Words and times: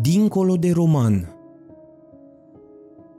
Dincolo 0.00 0.56
de 0.56 0.70
roman 0.70 1.28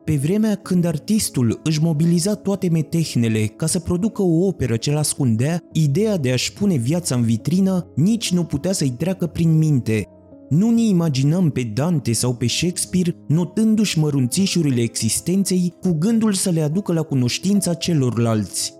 Pe 0.04 0.16
vremea 0.16 0.56
când 0.56 0.86
artistul 0.86 1.60
își 1.64 1.82
mobiliza 1.82 2.36
toate 2.36 2.70
metehnele 2.70 3.46
ca 3.46 3.66
să 3.66 3.80
producă 3.80 4.22
o 4.22 4.46
operă 4.46 4.76
ce 4.76 4.92
l 4.92 4.98
ascundea, 4.98 5.64
ideea 5.72 6.18
de 6.18 6.32
a-și 6.32 6.54
pune 6.54 6.76
viața 6.76 7.16
în 7.16 7.22
vitrină 7.22 7.88
nici 7.96 8.32
nu 8.32 8.44
putea 8.44 8.72
să-i 8.72 8.90
treacă 8.90 9.28
prin 9.28 9.58
minte. 9.58 10.08
Nu 10.50 10.70
ne 10.70 10.82
imaginăm 10.82 11.50
pe 11.50 11.62
Dante 11.74 12.14
sau 12.14 12.34
pe 12.34 12.48
Shakespeare 12.48 13.16
notându-și 13.28 14.00
mărunțișurile 14.00 14.82
existenței 14.82 15.74
cu 15.82 15.96
gândul 16.00 16.34
să 16.34 16.50
le 16.50 16.62
aducă 16.62 16.94
la 16.94 17.02
cunoștința 17.02 17.74
celorlalți. 17.74 18.74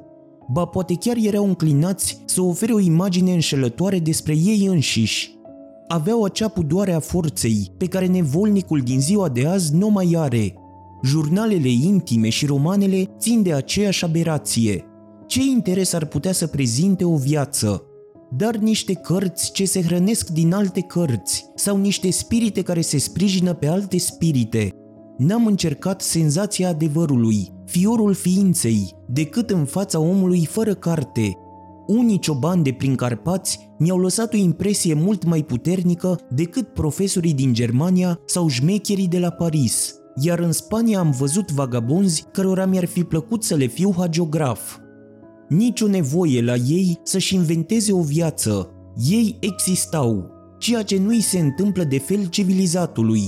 Ba 0.52 0.66
poate 0.66 0.94
chiar 1.00 1.16
erau 1.22 1.46
înclinați 1.46 2.22
să 2.26 2.42
ofere 2.42 2.74
o 2.74 2.80
imagine 2.80 3.34
înșelătoare 3.34 4.00
despre 4.00 4.34
ei 4.34 4.66
înșiși, 4.66 5.37
aveau 5.88 6.24
acea 6.24 6.48
pudoare 6.48 6.94
a 6.94 7.00
forței 7.00 7.72
pe 7.78 7.86
care 7.86 8.06
nevolnicul 8.06 8.80
din 8.80 9.00
ziua 9.00 9.30
de 9.30 9.48
azi 9.48 9.76
nu 9.76 9.90
mai 9.90 10.16
are. 10.18 10.54
Jurnalele 11.04 11.70
intime 11.70 12.30
și 12.30 12.46
romanele 12.46 13.16
țin 13.20 13.42
de 13.42 13.54
aceeași 13.54 14.06
aberație. 14.06 14.86
Ce 15.28 15.42
interes 15.42 15.94
ar 15.94 16.06
putea 16.06 16.32
să 16.32 16.48
prezinte 16.48 17.04
o 17.04 17.16
viață? 17.16 17.84
Dar 18.38 18.56
niște 18.56 18.94
cărți 18.94 19.52
ce 19.52 19.66
se 19.66 19.82
hrănesc 19.82 20.30
din 20.30 20.54
alte 20.54 20.82
cărți 20.82 21.46
sau 21.56 21.78
niște 21.78 22.12
spirite 22.12 22.62
care 22.62 22.82
se 22.82 22.98
sprijină 22.98 23.54
pe 23.54 23.68
alte 23.68 23.98
spirite. 23.98 24.72
N-am 25.18 25.46
încercat 25.46 26.02
senzația 26.02 26.70
adevărului, 26.70 27.52
fiorul 27.66 28.14
ființei, 28.14 28.96
decât 29.08 29.50
în 29.50 29.66
fața 29.66 30.00
omului 30.00 30.46
fără 30.46 30.74
carte, 30.74 31.38
unii 31.88 32.20
ciobani 32.20 32.64
de 32.64 32.72
prin 32.72 32.96
Carpați 32.96 33.60
mi-au 33.78 33.98
lăsat 33.98 34.34
o 34.34 34.38
impresie 34.38 34.94
mult 34.94 35.26
mai 35.26 35.44
puternică 35.44 36.20
decât 36.30 36.68
profesorii 36.68 37.34
din 37.34 37.54
Germania 37.54 38.20
sau 38.26 38.48
șmecherii 38.48 39.08
de 39.08 39.20
la 39.20 39.30
Paris, 39.30 39.96
iar 40.16 40.40
în 40.40 40.52
Spania 40.52 41.00
am 41.00 41.12
văzut 41.12 41.52
vagabonzi 41.52 42.26
cărora 42.32 42.66
mi-ar 42.66 42.86
fi 42.86 43.04
plăcut 43.04 43.44
să 43.44 43.56
le 43.56 43.66
fiu 43.66 43.94
hagiograf. 43.98 44.78
Nici 45.50 45.82
o 45.82 45.88
nevoie 45.88 46.42
la 46.42 46.56
ei 46.56 47.00
să-și 47.04 47.36
inventeze 47.36 47.94
o 47.94 48.02
viață. 48.02 48.72
Ei 49.10 49.38
existau, 49.40 50.32
ceea 50.58 50.82
ce 50.82 50.98
nu 50.98 51.08
îi 51.08 51.22
se 51.22 51.40
întâmplă 51.40 51.84
de 51.84 52.00
fel 52.00 52.26
civilizatului. 52.26 53.22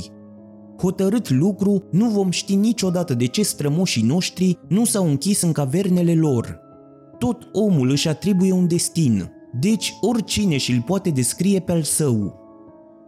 Hotărât 0.81 1.30
lucru, 1.30 1.83
nu 1.91 2.09
vom 2.09 2.30
ști 2.30 2.55
niciodată 2.55 3.13
de 3.13 3.25
ce 3.25 3.43
strămoșii 3.43 4.03
noștri 4.03 4.59
nu 4.67 4.85
s-au 4.85 5.07
închis 5.07 5.41
în 5.41 5.52
cavernele 5.52 6.15
lor, 6.15 6.58
tot 7.19 7.49
omul 7.53 7.89
își 7.89 8.07
atribuie 8.07 8.51
un 8.51 8.67
destin, 8.67 9.31
deci 9.59 9.93
oricine 10.01 10.57
și-l 10.57 10.83
poate 10.85 11.09
descrie 11.09 11.59
pe 11.59 11.71
al 11.71 11.83
său. 11.83 12.39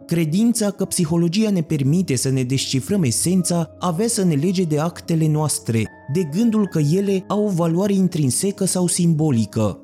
Credința 0.06 0.70
că 0.70 0.84
psihologia 0.84 1.50
ne 1.50 1.62
permite 1.62 2.16
să 2.16 2.30
ne 2.30 2.42
descifrăm 2.42 3.02
esența 3.02 3.76
avea 3.78 4.08
să 4.08 4.24
ne 4.24 4.34
lege 4.34 4.64
de 4.64 4.78
actele 4.78 5.28
noastre, 5.28 5.86
de 6.12 6.28
gândul 6.36 6.68
că 6.68 6.78
ele 6.78 7.24
au 7.28 7.44
o 7.44 7.48
valoare 7.48 7.92
intrinsecă 7.92 8.64
sau 8.64 8.86
simbolică. 8.86 9.76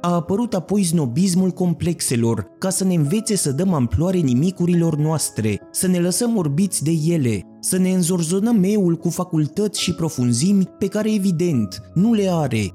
A 0.00 0.14
apărut 0.14 0.54
apoi 0.54 0.84
snobismul 0.84 1.50
complexelor, 1.50 2.46
ca 2.58 2.70
să 2.70 2.84
ne 2.84 2.94
învețe 2.94 3.36
să 3.36 3.52
dăm 3.52 3.72
amploare 3.72 4.18
nimicurilor 4.18 4.96
noastre, 4.96 5.60
să 5.70 5.86
ne 5.86 5.98
lăsăm 5.98 6.36
orbiți 6.36 6.84
de 6.84 6.92
ele, 7.06 7.42
să 7.60 7.78
ne 7.78 7.90
înzorzonăm 7.90 8.56
meul 8.56 8.96
cu 8.96 9.08
facultăți 9.08 9.80
și 9.80 9.94
profunzimi 9.94 10.64
pe 10.78 10.86
care 10.86 11.14
evident 11.14 11.82
nu 11.94 12.12
le 12.12 12.28
are, 12.30 12.72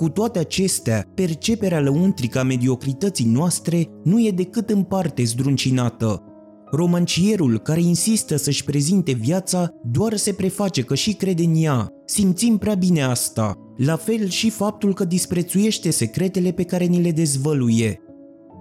cu 0.00 0.08
toate 0.08 0.38
acestea, 0.38 1.06
perceperea 1.14 1.80
lăuntrică 1.80 2.38
a 2.38 2.42
mediocrității 2.42 3.26
noastre 3.26 3.88
nu 4.04 4.26
e 4.26 4.30
decât 4.30 4.70
în 4.70 4.82
parte 4.82 5.24
zdruncinată. 5.24 6.22
Romancierul 6.70 7.58
care 7.58 7.80
insistă 7.80 8.36
să-și 8.36 8.64
prezinte 8.64 9.12
viața 9.12 9.68
doar 9.84 10.16
se 10.16 10.32
preface 10.32 10.82
că 10.82 10.94
și 10.94 11.12
crede 11.12 11.42
în 11.42 11.54
ea. 11.56 11.88
Simțim 12.04 12.58
prea 12.58 12.74
bine 12.74 13.02
asta. 13.02 13.54
La 13.76 13.96
fel 13.96 14.28
și 14.28 14.50
faptul 14.50 14.94
că 14.94 15.04
disprețuiește 15.04 15.90
secretele 15.90 16.50
pe 16.50 16.62
care 16.62 16.84
ni 16.84 17.02
le 17.02 17.10
dezvăluie. 17.10 18.00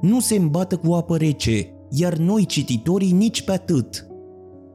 Nu 0.02 0.19
se 0.19 0.36
îmbată 0.36 0.75
cu 0.75 0.94
apă 0.94 1.18
rece, 1.18 1.74
iar 1.90 2.18
noi 2.18 2.46
cititorii 2.46 3.12
nici 3.12 3.42
pe 3.42 3.52
atât. 3.52 4.08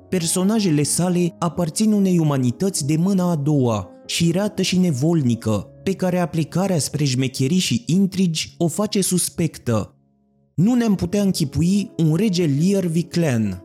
Personajele 0.09 0.83
sale 0.83 1.35
aparțin 1.39 1.93
unei 1.93 2.19
umanități 2.19 2.87
de 2.87 2.97
mâna 2.97 3.31
a 3.31 3.37
doua, 3.37 3.94
șirată 4.07 4.63
și 4.63 4.79
nevolnică, 4.79 5.69
pe 5.83 5.93
care 5.93 6.19
aplicarea 6.19 6.79
spre 6.79 7.05
șmecherii 7.05 7.59
și 7.59 7.83
intrigi 7.87 8.55
o 8.59 8.69
face 8.69 9.01
suspectă. 9.01 9.95
Nu 10.55 10.75
ne-am 10.75 10.95
putea 10.95 11.23
închipui 11.23 11.91
un 11.97 12.15
rege 12.15 12.51
Lear 12.61 12.85
Viclen. 12.85 13.63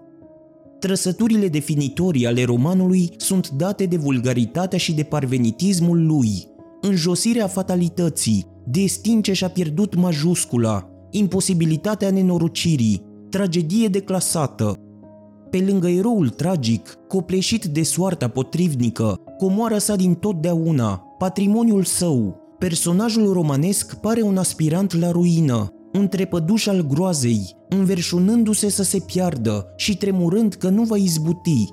Trăsăturile 0.80 1.48
definitorii 1.48 2.28
ale 2.28 2.44
romanului 2.44 3.10
sunt 3.18 3.50
date 3.50 3.86
de 3.86 3.98
vulgaritatea 3.98 4.78
și 4.78 4.94
de 4.94 5.04
parvenitismul 5.04 6.06
lui, 6.06 6.48
înjosirea 6.82 7.48
fatalității, 7.48 8.46
destin 8.66 9.22
ce 9.22 9.34
și-a 9.34 9.50
pierdut 9.50 9.96
majuscula, 9.96 10.90
imposibilitatea 11.12 12.12
nenorocirii, 12.12 13.04
tragedie 13.30 13.88
declasată. 13.88 14.74
Pe 15.50 15.58
lângă 15.68 15.88
eroul 15.88 16.30
tragic, 16.30 16.98
copleșit 17.08 17.66
de 17.66 17.84
soarta 17.84 18.28
potrivnică, 18.28 19.22
comoara 19.40 19.78
sa 19.78 19.96
din 19.96 20.14
totdeauna, 20.14 21.16
patrimoniul 21.18 21.84
său. 21.84 22.40
Personajul 22.58 23.34
romanesc 23.34 23.96
pare 23.96 24.22
un 24.22 24.38
aspirant 24.38 25.00
la 25.00 25.12
ruină, 25.12 25.74
un 25.94 26.08
trepăduș 26.08 26.68
al 26.68 26.88
groazei, 26.88 27.56
înverșunându-se 27.70 28.70
să 28.70 28.84
se 28.84 29.00
piardă 29.06 29.74
și 29.76 29.98
tremurând 29.98 30.54
că 30.54 30.70
nu 30.70 30.84
va 30.84 30.98
izbuti. 30.98 31.68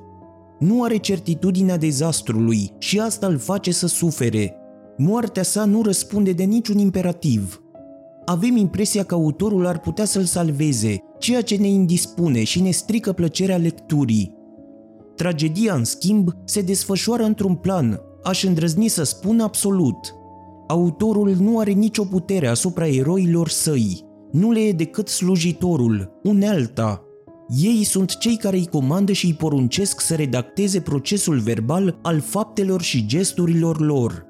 Nu 0.58 0.82
are 0.82 0.96
certitudinea 0.96 1.76
dezastrului 1.76 2.70
și 2.78 3.00
asta 3.00 3.26
îl 3.26 3.38
face 3.38 3.72
să 3.72 3.86
sufere. 3.86 4.56
Moartea 4.96 5.42
sa 5.42 5.64
nu 5.64 5.82
răspunde 5.82 6.32
de 6.32 6.44
niciun 6.44 6.78
imperativ. 6.78 7.62
Avem 8.24 8.56
impresia 8.56 9.04
că 9.04 9.14
autorul 9.14 9.66
ar 9.66 9.80
putea 9.80 10.04
să-l 10.04 10.24
salveze, 10.24 10.98
ceea 11.18 11.42
ce 11.42 11.56
ne 11.56 11.68
indispune 11.68 12.44
și 12.44 12.60
ne 12.60 12.70
strică 12.70 13.12
plăcerea 13.12 13.56
lecturii. 13.56 14.35
Tragedia, 15.16 15.74
în 15.74 15.84
schimb, 15.84 16.30
se 16.44 16.60
desfășoară 16.60 17.22
într-un 17.22 17.54
plan, 17.54 18.00
aș 18.22 18.42
îndrăzni 18.42 18.88
să 18.88 19.02
spun 19.02 19.40
absolut. 19.40 20.14
Autorul 20.68 21.36
nu 21.38 21.58
are 21.58 21.70
nicio 21.70 22.04
putere 22.04 22.46
asupra 22.46 22.86
eroilor 22.86 23.48
săi, 23.48 24.04
nu 24.32 24.50
le 24.50 24.60
e 24.60 24.72
decât 24.72 25.08
slujitorul, 25.08 26.20
unealta. 26.22 27.00
Ei 27.48 27.84
sunt 27.84 28.18
cei 28.18 28.36
care 28.36 28.56
îi 28.56 28.66
comandă 28.66 29.12
și 29.12 29.26
îi 29.26 29.34
poruncesc 29.34 30.00
să 30.00 30.14
redacteze 30.14 30.80
procesul 30.80 31.38
verbal 31.38 31.98
al 32.02 32.20
faptelor 32.20 32.82
și 32.82 33.06
gesturilor 33.06 33.80
lor. 33.80 34.26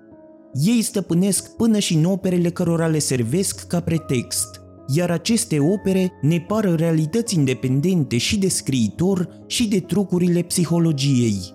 Ei 0.53 0.83
stăpânesc 0.83 1.57
până 1.57 1.79
și 1.79 1.95
în 1.95 2.05
operele 2.05 2.51
cărora 2.51 2.87
le 2.87 2.99
servesc 2.99 3.67
ca 3.67 3.81
pretext, 3.81 4.61
iar 4.87 5.11
aceste 5.11 5.59
opere 5.59 6.13
ne 6.21 6.41
par 6.41 6.75
realități 6.75 7.35
independente 7.35 8.19
și 8.19 8.39
de 8.39 8.49
scriitor 8.49 9.29
și 9.47 9.69
de 9.69 9.81
trucurile 9.81 10.43
psihologiei 10.43 11.55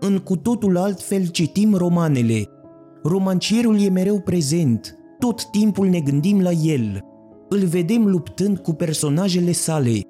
în 0.00 0.18
cu 0.18 0.36
totul 0.36 0.76
altfel 0.76 1.26
citim 1.26 1.74
romanele. 1.74 2.44
Romancierul 3.02 3.80
e 3.80 3.88
mereu 3.88 4.20
prezent, 4.20 4.96
tot 5.18 5.50
timpul 5.50 5.86
ne 5.86 6.00
gândim 6.00 6.40
la 6.40 6.50
el. 6.50 7.04
Îl 7.48 7.58
vedem 7.58 8.06
luptând 8.06 8.58
cu 8.58 8.72
personajele 8.72 9.52
sale. 9.52 10.00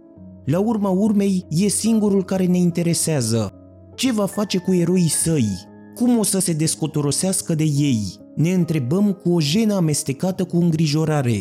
La 0.44 0.58
urma 0.58 0.88
urmei, 0.88 1.46
e 1.48 1.68
singurul 1.68 2.24
care 2.24 2.46
ne 2.46 2.58
interesează. 2.58 3.52
Ce 3.94 4.12
va 4.12 4.26
face 4.26 4.58
cu 4.58 4.74
eroii 4.74 5.08
săi? 5.08 5.48
Cum 5.94 6.18
o 6.18 6.22
să 6.22 6.38
se 6.38 6.52
descotorosească 6.52 7.54
de 7.54 7.64
ei? 7.64 8.02
Ne 8.34 8.52
întrebăm 8.52 9.12
cu 9.12 9.32
o 9.32 9.40
jenă 9.40 9.74
amestecată 9.74 10.44
cu 10.44 10.56
îngrijorare. 10.56 11.40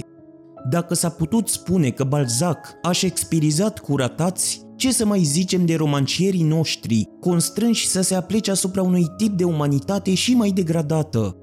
Dacă 0.70 0.94
s-a 0.94 1.10
putut 1.10 1.48
spune 1.48 1.90
că 1.90 2.04
Balzac 2.04 2.74
a 2.82 2.92
șexpirizat 2.92 3.80
cu 3.80 3.96
ratați, 3.96 4.62
ce 4.76 4.92
să 4.92 5.06
mai 5.06 5.24
zicem 5.24 5.66
de 5.66 5.76
romancierii 5.76 6.44
noștri, 6.44 7.08
constrânși 7.20 7.88
să 7.88 8.02
se 8.02 8.16
aplece 8.16 8.52
asupra 8.52 8.82
unui 8.82 9.06
tip 9.18 9.38
de 9.38 9.44
umanitate 9.44 10.14
și 10.14 10.36
mai 10.36 10.52
degradată? 10.52 11.36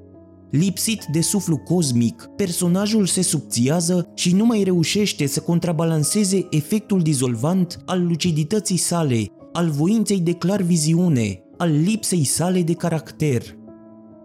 Lipsit 0.50 1.05
de 1.12 1.20
suflu 1.20 1.56
cosmic, 1.56 2.29
personajul 2.37 3.06
se 3.06 3.23
subțiază 3.23 4.12
și 4.14 4.35
nu 4.35 4.44
mai 4.44 4.62
reușește 4.62 5.26
să 5.26 5.41
contrabalanceze 5.41 6.46
efectul 6.50 7.00
dizolvant 7.00 7.82
al 7.85 8.06
lucidității 8.06 8.76
sale, 8.76 9.26
al 9.52 9.69
voinței 9.69 10.20
de 10.20 10.32
clar 10.32 10.62
viziune, 10.62 11.41
al 11.58 11.70
lipsei 11.70 12.25
sale 12.25 12.62
de 12.62 12.73
caracter. 12.73 13.43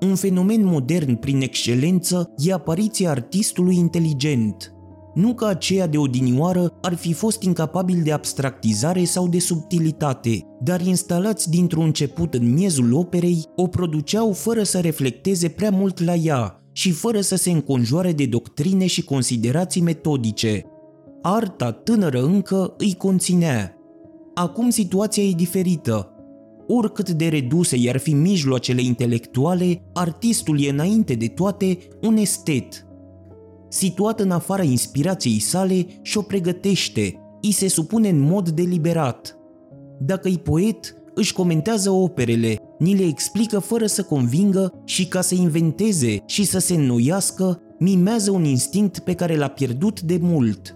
Un 0.02 0.16
fenomen 0.16 0.66
modern 0.66 1.16
prin 1.16 1.42
excelență 1.42 2.34
e 2.38 2.54
apariția 2.54 3.10
artistului 3.10 3.76
inteligent, 3.76 4.74
nu 5.14 5.34
că 5.34 5.46
aceea 5.46 5.88
de 5.88 5.98
odinioară 5.98 6.74
ar 6.82 6.96
fi 6.96 7.14
fost 7.14 7.42
incapabil 7.42 8.02
de 8.04 8.12
abstractizare 8.12 9.04
sau 9.04 9.28
de 9.28 9.40
subtilitate, 9.40 10.46
dar 10.60 10.82
instalați 10.82 11.50
dintr-un 11.50 11.84
început 11.84 12.34
în 12.34 12.54
miezul 12.54 12.94
operei, 12.94 13.46
o 13.56 13.68
produceau 13.68 14.32
fără 14.32 14.64
să 14.64 14.80
reflecteze 14.80 15.48
prea 15.48 15.72
mult 15.72 16.04
la 16.04 16.14
ea 16.14 16.62
și 16.72 16.92
fără 16.92 17.22
să 17.22 17.36
se 17.36 17.52
înconjoare 17.52 18.12
de 18.12 18.26
doctrine 18.26 18.86
și 18.86 19.04
considerații 19.04 19.82
metodice. 19.82 20.66
Arta 21.22 21.72
tânără 21.72 22.24
încă 22.24 22.74
îi 22.78 22.94
conținea. 22.94 23.76
Acum 24.34 24.70
situația 24.70 25.24
e 25.24 25.32
diferită. 25.32 26.16
Oricât 26.68 27.10
de 27.10 27.28
reduse 27.28 27.78
i-ar 27.78 27.98
fi 27.98 28.14
mijloacele 28.14 28.82
intelectuale, 28.82 29.82
artistul 29.94 30.64
e 30.64 30.70
înainte 30.70 31.14
de 31.14 31.28
toate 31.28 31.78
un 32.02 32.18
estet. 32.18 32.86
Situat 33.72 34.20
în 34.20 34.32
afara 34.32 34.64
inspirației 34.64 35.40
sale 35.40 35.86
și 36.02 36.18
o 36.18 36.22
pregătește, 36.22 37.20
îi 37.42 37.52
se 37.52 37.68
supune 37.68 38.10
în 38.10 38.20
mod 38.20 38.50
deliberat. 38.50 39.38
Dacă 40.00 40.28
e 40.28 40.38
poet, 40.38 40.96
își 41.14 41.34
comentează 41.34 41.90
operele, 41.90 42.56
ni 42.80 42.96
le 42.96 43.04
explică 43.04 43.60
fără 43.60 43.86
să 43.86 44.04
convingă 44.04 44.82
și 44.86 45.08
ca 45.08 45.22
să 45.22 45.36
inventeze 45.36 46.24
și 46.26 46.44
să 46.44 46.60
se 46.60 46.74
înnoiască, 46.74 47.62
mimează 47.80 48.32
un 48.32 48.44
instinct 48.44 49.00
pe 49.00 49.14
care 49.14 49.38
l-a 49.38 49.48
pierdut 49.48 50.02
de 50.02 50.20
mult. 50.22 50.76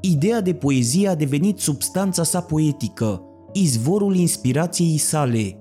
Ideea 0.00 0.40
de 0.40 0.54
poezie 0.54 1.08
a 1.08 1.14
devenit 1.14 1.58
substanța 1.58 2.22
sa 2.22 2.40
poetică, 2.40 3.22
izvorul 3.52 4.16
inspirației 4.16 4.96
sale. 4.96 5.58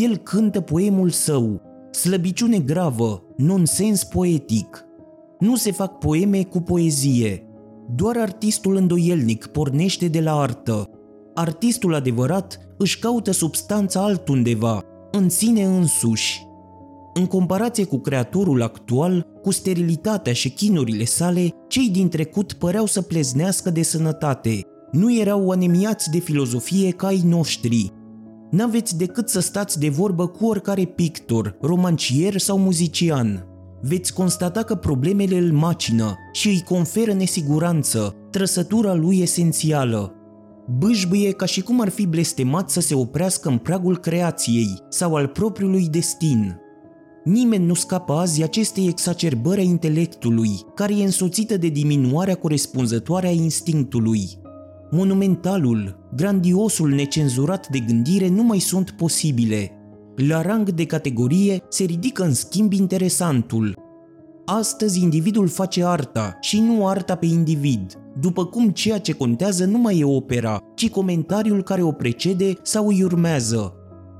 El 0.00 0.16
cântă 0.16 0.60
poemul 0.60 1.10
său, 1.10 1.60
slăbiciune 1.90 2.58
gravă, 2.58 3.22
nonsens 3.36 4.04
poetic. 4.04 4.84
Nu 5.40 5.56
se 5.56 5.72
fac 5.72 5.98
poeme 5.98 6.42
cu 6.42 6.60
poezie. 6.60 7.44
Doar 7.94 8.16
artistul 8.16 8.76
îndoielnic 8.76 9.46
pornește 9.46 10.08
de 10.08 10.20
la 10.20 10.40
artă. 10.40 10.90
Artistul 11.34 11.94
adevărat 11.94 12.58
își 12.78 12.98
caută 12.98 13.30
substanța 13.30 14.02
altundeva, 14.02 14.82
în 15.10 15.28
sine 15.28 15.64
însuși. 15.64 16.46
În 17.14 17.26
comparație 17.26 17.84
cu 17.84 17.98
creatorul 17.98 18.62
actual, 18.62 19.26
cu 19.42 19.50
sterilitatea 19.50 20.32
și 20.32 20.50
chinurile 20.50 21.04
sale, 21.04 21.54
cei 21.68 21.88
din 21.88 22.08
trecut 22.08 22.52
păreau 22.52 22.86
să 22.86 23.02
pleznească 23.02 23.70
de 23.70 23.82
sănătate. 23.82 24.60
Nu 24.92 25.18
erau 25.18 25.50
anemiați 25.50 26.10
de 26.10 26.18
filozofie 26.18 26.90
ca 26.90 27.06
ai 27.06 27.22
noștri. 27.24 27.92
N-aveți 28.50 28.98
decât 28.98 29.28
să 29.28 29.40
stați 29.40 29.78
de 29.78 29.88
vorbă 29.88 30.26
cu 30.26 30.46
oricare 30.46 30.84
pictor, 30.84 31.56
romancier 31.60 32.38
sau 32.38 32.58
muzician. 32.58 33.49
Veți 33.82 34.12
constata 34.12 34.62
că 34.62 34.74
problemele 34.74 35.38
îl 35.38 35.52
macină 35.52 36.16
și 36.32 36.48
îi 36.48 36.62
conferă 36.68 37.12
nesiguranță, 37.12 38.14
trăsătura 38.30 38.94
lui 38.94 39.18
esențială. 39.20 40.14
Bâșbâie 40.78 41.32
ca 41.32 41.44
și 41.44 41.60
cum 41.60 41.80
ar 41.80 41.88
fi 41.88 42.06
blestemat 42.06 42.70
să 42.70 42.80
se 42.80 42.94
oprească 42.94 43.48
în 43.48 43.58
pragul 43.58 43.98
creației 43.98 44.68
sau 44.88 45.14
al 45.14 45.26
propriului 45.26 45.88
destin. 45.88 46.60
Nimeni 47.24 47.64
nu 47.64 47.74
scapă 47.74 48.12
azi 48.12 48.42
acestei 48.42 48.86
exacerbări 48.86 49.60
a 49.60 49.64
intelectului, 49.64 50.50
care 50.74 50.96
e 50.96 51.04
însoțită 51.04 51.56
de 51.56 51.68
diminuarea 51.68 52.34
corespunzătoare 52.34 53.26
a 53.26 53.30
instinctului. 53.30 54.28
Monumentalul, 54.90 56.08
grandiosul 56.16 56.90
necenzurat 56.90 57.68
de 57.68 57.78
gândire 57.78 58.28
nu 58.28 58.42
mai 58.42 58.58
sunt 58.58 58.90
posibile. 58.90 59.79
La 60.16 60.42
rang 60.42 60.70
de 60.70 60.86
categorie 60.86 61.62
se 61.68 61.84
ridică 61.84 62.22
în 62.22 62.34
schimb 62.34 62.72
interesantul. 62.72 63.78
Astăzi 64.44 65.02
individul 65.02 65.48
face 65.48 65.84
arta 65.84 66.38
și 66.40 66.60
nu 66.60 66.86
arta 66.86 67.14
pe 67.14 67.26
individ, 67.26 67.98
după 68.20 68.44
cum 68.44 68.70
ceea 68.70 68.98
ce 68.98 69.12
contează 69.12 69.64
nu 69.64 69.78
mai 69.78 69.98
e 69.98 70.04
opera, 70.04 70.58
ci 70.74 70.90
comentariul 70.90 71.62
care 71.62 71.82
o 71.82 71.92
precede 71.92 72.52
sau 72.62 72.86
îi 72.86 73.02
urmează, 73.02 73.74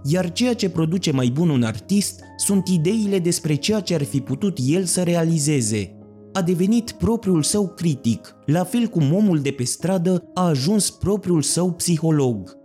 iar 0.04 0.32
ceea 0.32 0.54
ce 0.54 0.70
produce 0.70 1.12
mai 1.12 1.28
bun 1.28 1.48
un 1.48 1.62
artist 1.62 2.20
sunt 2.36 2.68
ideile 2.68 3.18
despre 3.18 3.54
ceea 3.54 3.80
ce 3.80 3.94
ar 3.94 4.02
fi 4.02 4.20
putut 4.20 4.58
el 4.66 4.84
să 4.84 5.02
realizeze. 5.02 5.94
A 6.32 6.42
devenit 6.42 6.90
propriul 6.90 7.42
său 7.42 7.68
critic, 7.68 8.34
la 8.46 8.64
fel 8.64 8.86
cum 8.86 9.14
omul 9.14 9.38
de 9.38 9.50
pe 9.50 9.64
stradă 9.64 10.30
a 10.34 10.46
ajuns 10.46 10.90
propriul 10.90 11.42
său 11.42 11.72
psiholog. 11.72 12.59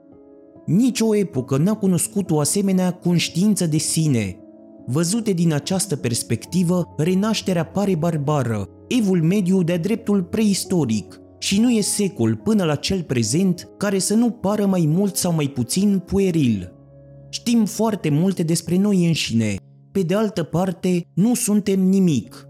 Nici 0.66 1.00
o 1.02 1.16
epocă 1.16 1.58
n-a 1.58 1.76
cunoscut 1.76 2.32
o 2.32 2.40
asemenea 2.40 2.92
conștiință 2.92 3.66
de 3.66 3.78
sine. 3.78 4.40
Văzute 4.86 5.32
din 5.32 5.54
această 5.54 5.96
perspectivă, 5.96 6.94
renașterea 6.98 7.66
pare 7.66 7.96
barbară, 7.96 8.70
evul 8.88 9.22
mediu 9.22 9.64
de-a 9.64 9.78
dreptul 9.78 10.24
preistoric, 10.24 11.20
și 11.38 11.60
nu 11.60 11.72
e 11.72 11.82
secol 11.82 12.36
până 12.36 12.64
la 12.64 12.76
cel 12.76 13.04
prezent 13.04 13.70
care 13.78 14.00
să 14.00 14.14
nu 14.14 14.30
pară 14.30 14.66
mai 14.66 14.86
mult 14.88 15.16
sau 15.16 15.34
mai 15.34 15.48
puțin 15.48 16.04
pueril. 16.06 16.74
Știm 17.30 17.66
foarte 17.66 18.10
multe 18.10 18.44
despre 18.44 18.78
noi 18.78 19.06
înșine, 19.06 19.56
pe 19.92 20.02
de 20.02 20.16
altă 20.16 20.44
parte 20.44 21.06
nu 21.14 21.34
suntem 21.34 21.80
nimic. 21.80 22.48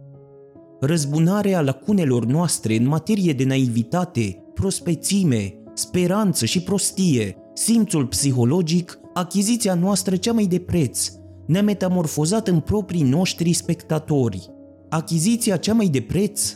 Răzbunarea 0.79 1.61
lacunelor 1.61 2.25
noastre 2.25 2.75
în 2.75 2.87
materie 2.87 3.33
de 3.33 3.43
naivitate, 3.43 4.43
prospețime, 4.53 5.53
speranță 5.73 6.45
și 6.45 6.63
prostie, 6.63 7.37
simțul 7.57 8.05
psihologic, 8.05 8.99
achiziția 9.13 9.73
noastră 9.73 10.15
cea 10.15 10.33
mai 10.33 10.45
de 10.45 10.59
preț, 10.59 11.11
ne-a 11.45 11.61
metamorfozat 11.61 12.47
în 12.47 12.59
proprii 12.59 13.03
noștri 13.03 13.53
spectatori. 13.53 14.49
Achiziția 14.89 15.57
cea 15.57 15.73
mai 15.73 15.87
de 15.87 16.01
preț? 16.01 16.55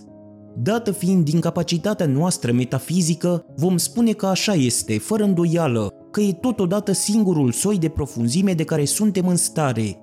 Dată 0.58 0.92
fiind 0.92 1.28
incapacitatea 1.28 2.06
noastră 2.06 2.52
metafizică, 2.52 3.46
vom 3.56 3.78
spune 3.78 4.12
că 4.12 4.26
așa 4.26 4.54
este, 4.54 4.98
fără 4.98 5.24
îndoială, 5.24 5.94
că 6.12 6.22
e 6.22 6.34
totodată 6.34 6.92
singurul 6.92 7.52
soi 7.52 7.78
de 7.78 7.90
profunzime 7.90 8.54
de 8.54 8.64
care 8.64 8.86
suntem 8.86 9.28
în 9.28 9.36
stare. 9.36 9.98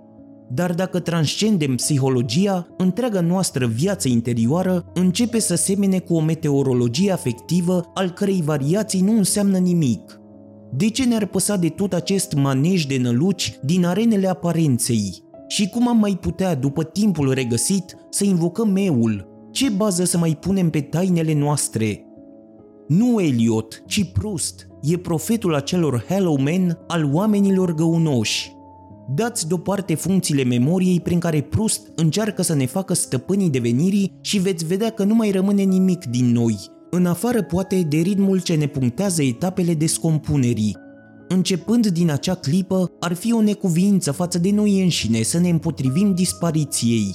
Dar 0.50 0.74
dacă 0.74 1.00
transcendem 1.00 1.74
psihologia, 1.74 2.66
întreaga 2.76 3.20
noastră 3.20 3.66
viață 3.66 4.08
interioară 4.08 4.84
începe 4.94 5.38
să 5.38 5.54
semene 5.54 5.98
cu 5.98 6.14
o 6.14 6.20
meteorologie 6.20 7.12
afectivă 7.12 7.90
al 7.94 8.10
cărei 8.10 8.42
variații 8.44 9.00
nu 9.00 9.16
înseamnă 9.16 9.58
nimic. 9.58 10.20
De 10.72 10.88
ce 10.88 11.04
ne-ar 11.04 11.26
păsa 11.26 11.56
de 11.56 11.68
tot 11.68 11.92
acest 11.92 12.34
manej 12.34 12.84
de 12.84 12.98
năluci 12.98 13.58
din 13.62 13.84
arenele 13.84 14.28
aparenței? 14.28 15.22
Și 15.48 15.68
cum 15.68 15.88
am 15.88 15.98
mai 15.98 16.18
putea, 16.20 16.54
după 16.54 16.84
timpul 16.84 17.32
regăsit, 17.32 17.96
să 18.10 18.24
invocăm 18.24 18.76
eul? 18.76 19.28
Ce 19.50 19.68
bază 19.68 20.04
să 20.04 20.18
mai 20.18 20.36
punem 20.40 20.70
pe 20.70 20.80
tainele 20.80 21.34
noastre? 21.34 22.06
Nu 22.88 23.20
Eliot, 23.20 23.82
ci 23.86 24.12
Proust, 24.12 24.68
e 24.82 24.96
profetul 24.96 25.54
acelor 25.54 26.04
Hello 26.08 26.36
Men 26.36 26.78
al 26.86 27.10
oamenilor 27.12 27.74
găunoși. 27.74 28.54
Dați 29.14 29.48
deoparte 29.48 29.94
funcțiile 29.94 30.44
memoriei 30.44 31.00
prin 31.00 31.18
care 31.18 31.40
Proust 31.40 31.92
încearcă 31.94 32.42
să 32.42 32.54
ne 32.54 32.66
facă 32.66 32.94
stăpânii 32.94 33.50
devenirii 33.50 34.12
și 34.20 34.38
veți 34.38 34.66
vedea 34.66 34.90
că 34.90 35.04
nu 35.04 35.14
mai 35.14 35.30
rămâne 35.30 35.62
nimic 35.62 36.04
din 36.04 36.32
noi, 36.32 36.56
în 36.90 37.06
afară 37.06 37.42
poate 37.42 37.82
de 37.88 37.96
ritmul 37.96 38.40
ce 38.42 38.54
ne 38.54 38.66
punctează 38.66 39.22
etapele 39.22 39.74
descompunerii. 39.74 40.76
Începând 41.28 41.86
din 41.86 42.10
acea 42.10 42.34
clipă, 42.34 42.90
ar 43.00 43.12
fi 43.12 43.32
o 43.32 43.40
necuvință 43.40 44.12
față 44.12 44.38
de 44.38 44.50
noi 44.50 44.82
înșine 44.82 45.22
să 45.22 45.38
ne 45.38 45.48
împotrivim 45.48 46.14
dispariției. 46.14 47.14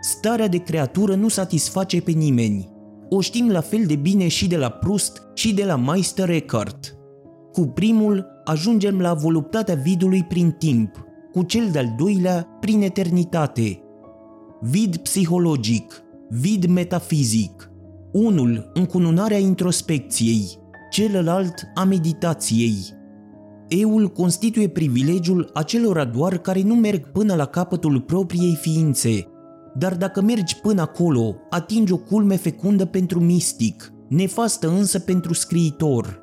Starea 0.00 0.48
de 0.48 0.58
creatură 0.58 1.14
nu 1.14 1.28
satisface 1.28 2.00
pe 2.00 2.10
nimeni, 2.10 2.70
o 3.08 3.20
știm 3.20 3.50
la 3.50 3.60
fel 3.60 3.84
de 3.86 3.94
bine 3.94 4.28
și 4.28 4.48
de 4.48 4.56
la 4.56 4.68
Proust 4.68 5.22
și 5.34 5.54
de 5.54 5.64
la 5.64 5.76
Meister 5.76 6.30
Eckhart. 6.30 6.96
Cu 7.52 7.66
primul 7.66 8.26
ajungem 8.44 9.00
la 9.00 9.14
voluptatea 9.14 9.74
vidului 9.74 10.24
prin 10.24 10.50
timp, 10.50 11.04
cu 11.32 11.42
cel 11.42 11.68
de-al 11.72 11.94
doilea 11.98 12.48
prin 12.60 12.82
eternitate. 12.82 13.82
Vid 14.60 14.96
psihologic, 14.96 16.02
vid 16.28 16.66
metafizic. 16.66 17.71
Unul 18.12 18.70
încununarea 18.74 19.38
introspecției, 19.38 20.58
celălalt 20.90 21.54
a 21.74 21.84
meditației. 21.84 22.76
Eul 23.68 24.08
constituie 24.08 24.68
privilegiul 24.68 25.50
acelora 25.54 26.04
doar 26.04 26.38
care 26.38 26.62
nu 26.62 26.74
merg 26.74 27.10
până 27.12 27.34
la 27.34 27.44
capătul 27.44 28.00
propriei 28.00 28.58
ființe, 28.60 29.26
dar 29.78 29.96
dacă 29.96 30.22
mergi 30.22 30.60
până 30.60 30.80
acolo, 30.80 31.36
atingi 31.50 31.92
o 31.92 31.96
culme 31.96 32.36
fecundă 32.36 32.84
pentru 32.84 33.20
mistic, 33.20 33.92
nefastă 34.08 34.68
însă 34.68 34.98
pentru 34.98 35.34
scriitor. 35.34 36.20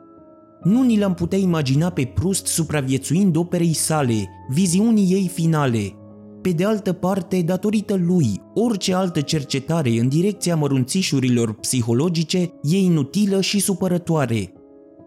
Nu 0.63 0.83
ni 0.83 0.99
l-am 0.99 1.13
putea 1.13 1.37
imagina 1.37 1.89
pe 1.89 2.11
Prust 2.15 2.45
supraviețuind 2.45 3.35
operei 3.35 3.73
sale, 3.73 4.29
viziunii 4.49 5.13
ei 5.13 5.27
finale. 5.27 5.93
Pe 6.41 6.49
de 6.49 6.65
altă 6.65 6.93
parte, 6.93 7.41
datorită 7.41 7.95
lui, 7.95 8.41
orice 8.53 8.93
altă 8.93 9.21
cercetare 9.21 9.89
în 9.89 10.07
direcția 10.07 10.55
mărunțișurilor 10.55 11.53
psihologice 11.53 12.53
e 12.63 12.77
inutilă 12.77 13.41
și 13.41 13.59
supărătoare. 13.59 14.53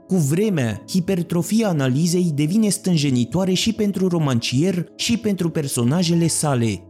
Cu 0.07 0.17
vremea, 0.17 0.85
hipertrofia 0.89 1.69
analizei 1.69 2.33
devine 2.35 2.69
stânjenitoare 2.69 3.53
și 3.53 3.73
pentru 3.73 4.09
romancier 4.09 4.87
și 4.97 5.17
pentru 5.17 5.51
personajele 5.51 6.27
sale, 6.27 6.87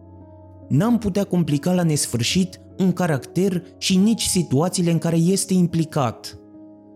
n-am 0.68 0.98
putea 0.98 1.24
complica 1.24 1.72
la 1.72 1.82
nesfârșit 1.82 2.60
un 2.78 2.92
caracter 2.92 3.62
și 3.78 3.96
nici 3.96 4.22
situațiile 4.22 4.90
în 4.90 4.98
care 4.98 5.16
este 5.16 5.54
implicat. 5.54 6.38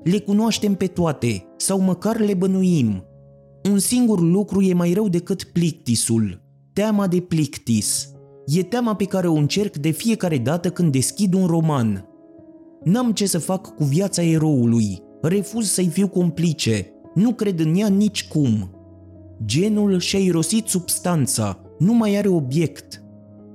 Le 0.02 0.18
cunoaștem 0.18 0.74
pe 0.74 0.86
toate, 0.86 1.46
sau 1.56 1.80
măcar 1.80 2.20
le 2.20 2.34
bănuim. 2.34 3.04
Un 3.70 3.78
singur 3.78 4.20
lucru 4.20 4.60
e 4.60 4.72
mai 4.72 4.92
rău 4.92 5.08
decât 5.08 5.44
plictisul, 5.44 6.45
teama 6.76 7.06
de 7.06 7.20
plictis. 7.20 8.10
E 8.46 8.62
teama 8.62 8.94
pe 8.94 9.04
care 9.04 9.28
o 9.28 9.34
încerc 9.34 9.76
de 9.76 9.90
fiecare 9.90 10.38
dată 10.38 10.70
când 10.70 10.92
deschid 10.92 11.34
un 11.34 11.46
roman. 11.46 12.08
N-am 12.84 13.12
ce 13.12 13.26
să 13.26 13.38
fac 13.38 13.74
cu 13.74 13.84
viața 13.84 14.22
eroului, 14.22 15.02
refuz 15.22 15.70
să-i 15.70 15.88
fiu 15.88 16.08
complice, 16.08 16.92
nu 17.14 17.32
cred 17.32 17.60
în 17.60 17.74
ea 17.74 17.88
nici 17.88 18.28
cum. 18.28 18.70
Genul 19.44 19.98
și-a 19.98 20.18
irosit 20.18 20.66
substanța, 20.66 21.60
nu 21.78 21.92
mai 21.92 22.16
are 22.16 22.28
obiect. 22.28 23.02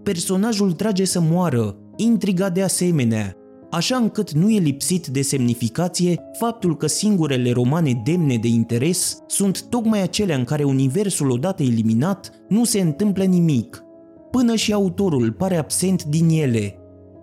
Personajul 0.04 0.72
trage 0.72 1.06
să 1.06 1.20
moară, 1.20 1.78
intriga 1.96 2.50
de 2.50 2.62
asemenea, 2.62 3.36
așa 3.72 3.96
încât 3.96 4.32
nu 4.32 4.50
e 4.50 4.60
lipsit 4.60 5.08
de 5.08 5.22
semnificație 5.22 6.22
faptul 6.38 6.78
că 6.78 6.88
singurele 6.88 7.52
romane 7.52 8.02
demne 8.04 8.38
de 8.38 8.48
interes 8.48 9.18
sunt 9.28 9.64
tocmai 9.64 10.02
acelea 10.02 10.38
în 10.38 10.44
care 10.44 10.64
universul 10.64 11.30
odată 11.30 11.64
eliminat 11.64 12.32
nu 12.50 12.64
se 12.64 12.82
întâmplă 12.82 13.24
nimic. 13.24 13.84
Până 14.32 14.56
și 14.56 14.74
autorul 14.74 15.32
pare 15.32 15.58
absent 15.58 16.04
din 16.04 16.30
ele. 16.30 16.76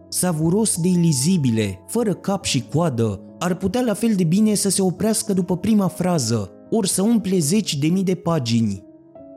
Savuros 0.08 0.80
de 0.80 0.88
ilizibile, 0.88 1.84
fără 1.86 2.14
cap 2.14 2.44
și 2.44 2.64
coadă, 2.72 3.22
ar 3.38 3.54
putea 3.54 3.80
la 3.80 3.94
fel 3.94 4.14
de 4.14 4.24
bine 4.24 4.54
să 4.54 4.68
se 4.68 4.82
oprească 4.82 5.32
după 5.32 5.56
prima 5.56 5.88
frază, 5.88 6.50
ori 6.70 6.88
să 6.88 7.02
umple 7.02 7.38
zeci 7.38 7.76
de 7.76 7.86
mii 7.86 8.04
de 8.04 8.14
pagini. 8.14 8.84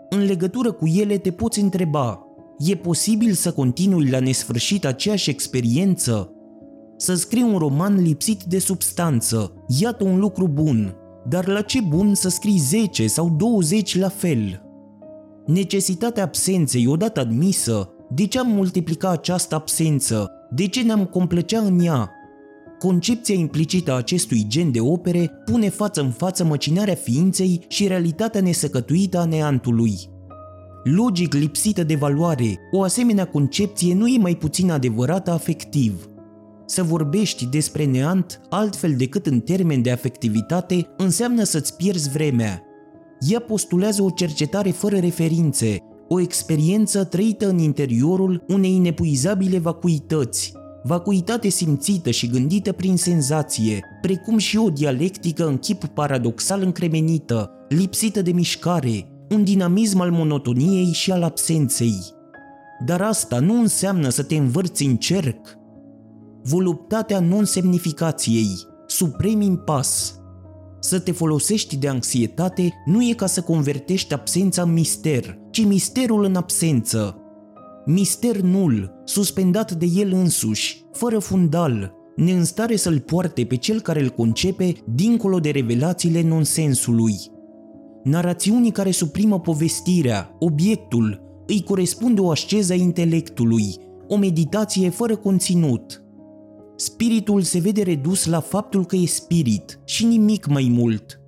În 0.09 0.23
legătură 0.23 0.71
cu 0.71 0.87
ele 0.87 1.17
te 1.17 1.31
poți 1.31 1.59
întreba, 1.59 2.25
e 2.57 2.75
posibil 2.75 3.33
să 3.33 3.51
continui 3.51 4.09
la 4.09 4.19
nesfârșit 4.19 4.85
aceeași 4.85 5.29
experiență? 5.29 6.35
Să 7.01 7.15
scrii 7.15 7.43
un 7.43 7.57
roman 7.57 8.01
lipsit 8.01 8.43
de 8.43 8.59
substanță, 8.59 9.53
iată 9.67 10.03
un 10.03 10.19
lucru 10.19 10.47
bun, 10.47 10.95
dar 11.29 11.47
la 11.47 11.61
ce 11.61 11.81
bun 11.81 12.13
să 12.13 12.29
scrii 12.29 12.57
10 12.57 13.07
sau 13.07 13.29
20 13.29 13.99
la 13.99 14.07
fel? 14.07 14.61
Necesitatea 15.45 16.23
absenței 16.23 16.87
odată 16.87 17.19
admisă, 17.19 17.89
de 18.09 18.25
ce 18.27 18.39
am 18.39 18.47
multiplica 18.47 19.09
această 19.09 19.55
absență? 19.55 20.31
De 20.51 20.67
ce 20.67 20.81
ne-am 20.81 21.05
complăcea 21.05 21.59
în 21.59 21.79
ea? 21.79 22.11
Concepția 22.79 23.35
implicită 23.35 23.91
a 23.91 23.95
acestui 23.95 24.45
gen 24.47 24.71
de 24.71 24.79
opere 24.79 25.31
pune 25.45 25.69
față 25.69 26.01
în 26.01 26.11
față 26.11 26.43
măcinarea 26.43 26.95
ființei 26.95 27.65
și 27.67 27.87
realitatea 27.87 28.41
nesăcătuită 28.41 29.19
a 29.19 29.25
neantului. 29.25 29.93
Logic 30.83 31.33
lipsită 31.33 31.83
de 31.83 31.95
valoare, 31.95 32.59
o 32.71 32.81
asemenea 32.81 33.25
concepție 33.25 33.93
nu 33.93 34.07
e 34.07 34.17
mai 34.17 34.35
puțin 34.35 34.71
adevărată 34.71 35.31
afectiv. 35.31 36.10
Să 36.71 36.83
vorbești 36.83 37.45
despre 37.45 37.85
neant 37.85 38.41
altfel 38.49 38.95
decât 38.97 39.25
în 39.25 39.39
termen 39.39 39.81
de 39.81 39.91
afectivitate 39.91 40.87
înseamnă 40.97 41.43
să-ți 41.43 41.75
pierzi 41.75 42.09
vremea. 42.09 42.63
Ea 43.19 43.39
postulează 43.39 44.01
o 44.01 44.09
cercetare 44.09 44.69
fără 44.69 44.97
referințe, 44.97 45.77
o 46.07 46.19
experiență 46.19 47.03
trăită 47.03 47.49
în 47.49 47.57
interiorul 47.57 48.43
unei 48.47 48.71
inepuizabile 48.71 49.57
vacuități, 49.57 50.53
vacuitate 50.83 51.49
simțită 51.49 52.11
și 52.11 52.27
gândită 52.27 52.71
prin 52.71 52.97
senzație, 52.97 53.79
precum 54.01 54.37
și 54.37 54.57
o 54.57 54.69
dialectică 54.69 55.47
în 55.47 55.57
chip 55.57 55.85
paradoxal 55.85 56.61
încremenită, 56.61 57.51
lipsită 57.69 58.21
de 58.21 58.31
mișcare, 58.31 59.07
un 59.29 59.43
dinamism 59.43 59.99
al 59.99 60.11
monotoniei 60.11 60.91
și 60.91 61.11
al 61.11 61.23
absenței. 61.23 61.99
Dar 62.85 63.01
asta 63.01 63.39
nu 63.39 63.59
înseamnă 63.59 64.09
să 64.09 64.23
te 64.23 64.35
învârți 64.35 64.85
în 64.85 64.95
cerc. 64.95 65.59
Voluptatea 66.43 67.19
non-semnificației, 67.19 68.49
suprem 68.87 69.41
impas. 69.41 70.15
Să 70.79 70.99
te 70.99 71.11
folosești 71.11 71.77
de 71.77 71.87
anxietate 71.87 72.73
nu 72.85 73.09
e 73.09 73.13
ca 73.13 73.25
să 73.25 73.41
convertești 73.41 74.13
absența 74.13 74.61
în 74.61 74.73
mister, 74.73 75.37
ci 75.51 75.65
misterul 75.65 76.23
în 76.23 76.35
absență, 76.35 77.21
mister 77.85 78.39
nul, 78.39 79.01
suspendat 79.05 79.71
de 79.71 79.85
el 79.85 80.13
însuși, 80.13 80.85
fără 80.91 81.19
fundal, 81.19 81.93
ne 82.15 82.43
stare 82.43 82.75
să-l 82.75 82.99
poarte 82.99 83.45
pe 83.45 83.55
cel 83.55 83.81
care 83.81 84.01
îl 84.01 84.09
concepe 84.09 84.73
dincolo 84.95 85.39
de 85.39 85.49
revelațiile 85.49 86.21
nonsensului. 86.21 87.15
Narațiunii 88.03 88.71
care 88.71 88.91
suprimă 88.91 89.39
povestirea, 89.39 90.35
obiectul, 90.39 91.21
îi 91.47 91.63
corespunde 91.63 92.21
o 92.21 92.29
asceză 92.29 92.73
a 92.73 92.75
intelectului, 92.75 93.75
o 94.07 94.17
meditație 94.17 94.89
fără 94.89 95.15
conținut. 95.15 96.00
Spiritul 96.83 97.41
se 97.41 97.59
vede 97.59 97.81
redus 97.81 98.25
la 98.25 98.39
faptul 98.39 98.85
că 98.85 98.95
e 98.95 99.05
spirit 99.05 99.79
și 99.85 100.05
nimic 100.05 100.47
mai 100.47 100.67
mult. 100.71 101.19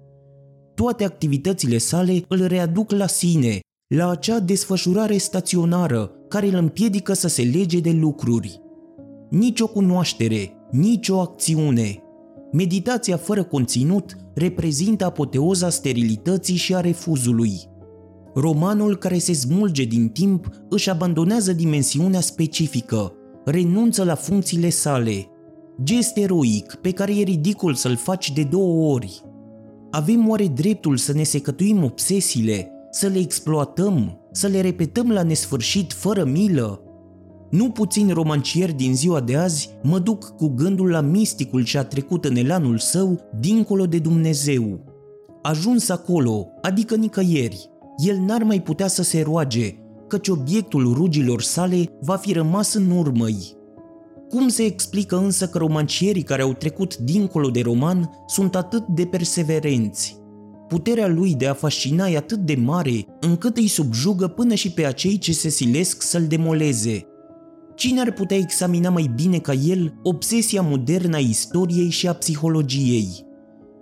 Toate 0.76 1.04
activitățile 1.04 1.78
sale 1.78 2.24
îl 2.28 2.46
readuc 2.46 2.92
la 2.92 3.08
sine, 3.08 3.60
la 3.96 4.10
acea 4.10 4.40
desfășurare 4.40 5.18
staționară 5.18 6.12
care 6.28 6.48
îl 6.48 6.54
împiedică 6.54 7.14
să 7.14 7.28
se 7.28 7.42
lege 7.42 7.80
de 7.80 7.92
lucruri. 7.92 8.62
Nici 9.30 9.60
o 9.60 9.68
cunoaștere, 9.68 10.54
nici 10.72 11.10
o 11.10 11.20
acțiune. 11.20 12.04
Meditația 12.52 13.18
fără 13.18 13.44
conținut 13.44 14.18
reprezintă 14.36 15.06
apoteoza 15.06 15.70
sterilității 15.70 16.56
și 16.56 16.76
a 16.76 16.80
refuzului. 16.80 17.54
Romanul 18.36 18.98
care 18.98 19.18
se 19.18 19.34
smulge 19.34 19.84
din 19.84 20.10
timp 20.10 20.48
își 20.70 20.90
abandonează 20.90 21.54
dimensiunea 21.54 22.20
specifică, 22.20 23.14
renunță 23.46 24.04
la 24.04 24.16
funcțiile 24.16 24.70
sale. 24.70 25.28
Gest 25.82 26.18
eroic 26.18 26.76
pe 26.82 26.92
care 26.92 27.20
e 27.20 27.24
ridicol 27.24 27.74
să-l 27.74 27.96
faci 27.96 28.32
de 28.32 28.44
două 28.44 28.94
ori. 28.94 29.22
Avem 29.92 30.30
oare 30.30 30.48
dreptul 30.48 30.98
să 30.98 31.14
ne 31.14 31.24
secătuim 31.24 31.84
obsesiile, 31.84 32.72
să 32.92 33.08
le 33.08 33.20
exploatăm, 33.20 34.20
să 34.32 34.48
le 34.48 34.62
repetăm 34.62 35.12
la 35.12 35.24
nesfârșit 35.24 35.94
fără 35.94 36.24
milă? 36.24 36.82
Nu 37.50 37.70
puțin 37.70 38.10
romancieri 38.10 38.74
din 38.74 38.96
ziua 38.96 39.20
de 39.20 39.36
azi 39.36 39.70
mă 39.84 40.00
duc 40.00 40.36
cu 40.38 40.48
gândul 40.48 40.90
la 40.90 41.02
misticul 41.02 41.64
ce 41.64 41.78
a 41.78 41.84
trecut 41.84 42.26
în 42.26 42.36
elanul 42.36 42.78
său 42.78 43.20
dincolo 43.40 43.86
de 43.86 44.00
Dumnezeu. 44.00 44.80
Ajuns 45.42 45.90
acolo, 45.90 46.48
adică 46.62 46.96
nicăieri, 46.96 47.70
el 47.98 48.18
n-ar 48.18 48.44
mai 48.44 48.62
putea 48.62 48.88
să 48.88 49.04
se 49.04 49.22
roage, 49.22 49.76
căci 50.08 50.28
obiectul 50.28 50.94
rugilor 50.94 51.42
sale 51.42 51.86
va 52.02 52.16
fi 52.16 52.34
rămas 52.34 52.74
în 52.74 52.92
urmăi. 52.92 53.62
Cum 54.34 54.48
se 54.48 54.64
explică 54.64 55.18
însă 55.18 55.48
că 55.48 55.58
romancierii 55.58 56.24
care 56.24 56.42
au 56.42 56.54
trecut 56.54 56.98
dincolo 56.98 57.50
de 57.50 57.62
roman 57.62 58.10
sunt 58.28 58.56
atât 58.56 58.88
de 58.88 59.06
perseverenți? 59.06 60.18
Puterea 60.68 61.08
lui 61.08 61.36
de 61.36 61.48
a 61.48 61.54
fascina 61.54 62.08
e 62.08 62.18
atât 62.18 62.38
de 62.38 62.56
mare 62.56 63.06
încât 63.20 63.58
îi 63.58 63.68
subjugă 63.68 64.28
până 64.28 64.54
și 64.54 64.72
pe 64.72 64.86
acei 64.86 65.18
ce 65.18 65.34
se 65.34 65.50
silesc 65.50 66.02
să-l 66.02 66.28
demoleze. 66.28 67.06
Cine 67.76 68.00
ar 68.00 68.12
putea 68.12 68.38
examina 68.38 68.90
mai 68.90 69.12
bine 69.16 69.38
ca 69.38 69.54
el 69.54 69.94
obsesia 70.04 70.62
modernă 70.62 71.16
a 71.16 71.20
istoriei 71.20 71.90
și 71.90 72.08
a 72.08 72.14
psihologiei? 72.14 73.26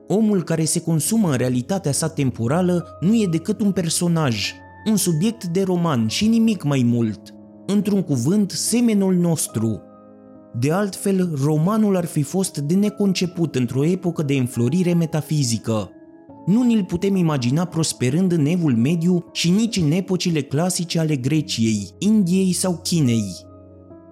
Omul 0.08 0.44
care 0.44 0.64
se 0.64 0.82
consumă 0.82 1.30
în 1.30 1.38
realitatea 1.38 1.92
sa 1.92 2.10
temporală 2.10 2.98
nu 3.00 3.16
e 3.16 3.28
decât 3.32 3.62
un 3.62 3.72
personaj, 3.72 4.54
un 4.90 4.96
subiect 4.96 5.46
de 5.46 5.62
roman 5.62 6.08
și 6.08 6.28
nimic 6.28 6.64
mai 6.64 6.84
mult. 6.86 7.22
Într-un 7.66 8.02
cuvânt, 8.02 8.52
semenul 8.52 9.16
nostru. 9.16 9.82
De 10.60 10.72
altfel, 10.72 11.30
romanul 11.44 11.96
ar 11.96 12.06
fi 12.06 12.22
fost 12.22 12.58
de 12.58 12.74
neconceput 12.74 13.56
într-o 13.56 13.86
epocă 13.86 14.24
de 14.24 14.34
înflorire 14.34 14.94
metafizică 14.94 15.92
nu 16.46 16.64
ni-l 16.64 16.84
putem 16.84 17.16
imagina 17.16 17.66
prosperând 17.66 18.32
în 18.32 18.46
evul 18.46 18.76
mediu 18.76 19.26
și 19.32 19.50
nici 19.50 19.78
în 19.78 19.92
epocile 19.92 20.42
clasice 20.42 21.00
ale 21.00 21.16
Greciei, 21.16 21.90
Indiei 21.98 22.54
sau 22.54 22.80
Chinei. 22.84 23.26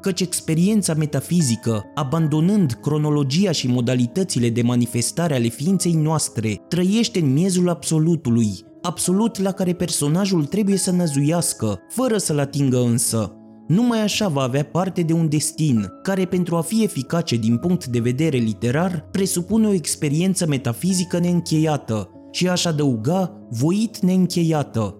Căci 0.01 0.21
experiența 0.21 0.93
metafizică, 0.93 1.83
abandonând 1.95 2.77
cronologia 2.81 3.51
și 3.51 3.67
modalitățile 3.67 4.49
de 4.49 4.61
manifestare 4.61 5.35
ale 5.35 5.47
ființei 5.47 5.93
noastre, 5.93 6.61
trăiește 6.67 7.19
în 7.19 7.33
miezul 7.33 7.69
absolutului, 7.69 8.49
absolut 8.81 9.39
la 9.39 9.51
care 9.51 9.73
personajul 9.73 10.45
trebuie 10.45 10.77
să 10.77 10.91
năzuiască, 10.91 11.79
fără 11.89 12.17
să-l 12.17 12.39
atingă 12.39 12.77
însă. 12.77 13.38
Numai 13.69 14.01
așa 14.01 14.27
va 14.27 14.41
avea 14.41 14.63
parte 14.63 15.01
de 15.01 15.13
un 15.13 15.29
destin, 15.29 15.87
care 16.03 16.25
pentru 16.25 16.55
a 16.55 16.61
fi 16.61 16.83
eficace 16.83 17.35
din 17.35 17.57
punct 17.57 17.85
de 17.85 17.99
vedere 17.99 18.37
literar, 18.37 19.07
presupune 19.11 19.67
o 19.67 19.73
experiență 19.73 20.47
metafizică 20.47 21.19
neîncheiată, 21.19 22.09
și 22.31 22.47
aș 22.47 22.65
adăuga 22.65 23.47
voit 23.49 23.99
neîncheiată. 23.99 24.95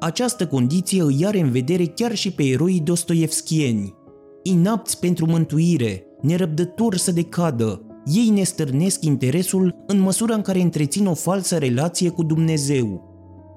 Această 0.00 0.46
condiție 0.46 1.02
îi 1.02 1.26
are 1.26 1.40
în 1.40 1.50
vedere 1.50 1.84
chiar 1.84 2.14
și 2.14 2.30
pe 2.30 2.42
eroii 2.42 2.80
dostoevskieni. 2.80 3.94
Inapți 4.42 4.98
pentru 4.98 5.26
mântuire, 5.26 6.04
nerăbdători 6.22 6.98
să 6.98 7.12
decadă, 7.12 7.82
ei 8.04 8.28
ne 8.28 8.42
stârnesc 8.42 9.04
interesul 9.04 9.84
în 9.86 10.00
măsura 10.00 10.34
în 10.34 10.42
care 10.42 10.60
întrețin 10.60 11.06
o 11.06 11.14
falsă 11.14 11.56
relație 11.56 12.08
cu 12.08 12.22
Dumnezeu. 12.22 13.08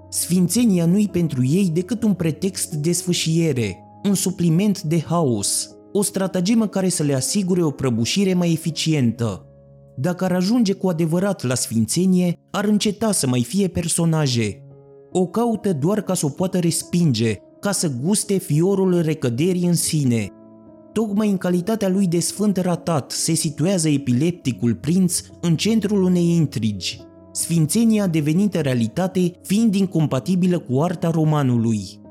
Sfințenia 0.09 0.85
nu-i 0.85 1.09
pentru 1.11 1.45
ei 1.45 1.69
decât 1.73 2.03
un 2.03 2.13
pretext 2.13 2.73
de 2.73 2.91
sfâșiere, 2.91 3.82
un 4.03 4.13
supliment 4.13 4.81
de 4.81 5.01
haos, 5.01 5.69
o 5.91 6.01
stratagemă 6.01 6.67
care 6.67 6.89
să 6.89 7.03
le 7.03 7.13
asigure 7.13 7.63
o 7.63 7.71
prăbușire 7.71 8.33
mai 8.33 8.51
eficientă. 8.51 9.47
Dacă 9.95 10.23
ar 10.23 10.31
ajunge 10.31 10.73
cu 10.73 10.87
adevărat 10.87 11.43
la 11.43 11.55
sfințenie, 11.55 12.33
ar 12.51 12.65
înceta 12.65 13.11
să 13.11 13.27
mai 13.27 13.43
fie 13.43 13.67
personaje. 13.67 14.63
O 15.11 15.25
caută 15.25 15.73
doar 15.73 16.01
ca 16.01 16.13
să 16.13 16.25
o 16.25 16.29
poată 16.29 16.59
respinge, 16.59 17.35
ca 17.59 17.71
să 17.71 17.91
guste 18.01 18.37
fiorul 18.37 19.01
recăderii 19.01 19.67
în 19.67 19.75
sine. 19.75 20.27
Tocmai 20.93 21.29
în 21.29 21.37
calitatea 21.37 21.89
lui 21.89 22.07
de 22.07 22.19
sfânt 22.19 22.57
ratat 22.57 23.11
se 23.11 23.33
situează 23.33 23.89
epilepticul 23.89 24.75
prinț 24.75 25.21
în 25.41 25.55
centrul 25.55 26.03
unei 26.03 26.35
intrigi. 26.35 27.01
sfințenia 27.31 28.07
devenită 28.07 28.59
realitate 28.59 29.31
fiind 29.43 29.75
incompatibilă 29.75 30.59
cu 30.59 30.81
arta 30.81 31.09
romanului. 31.09 32.01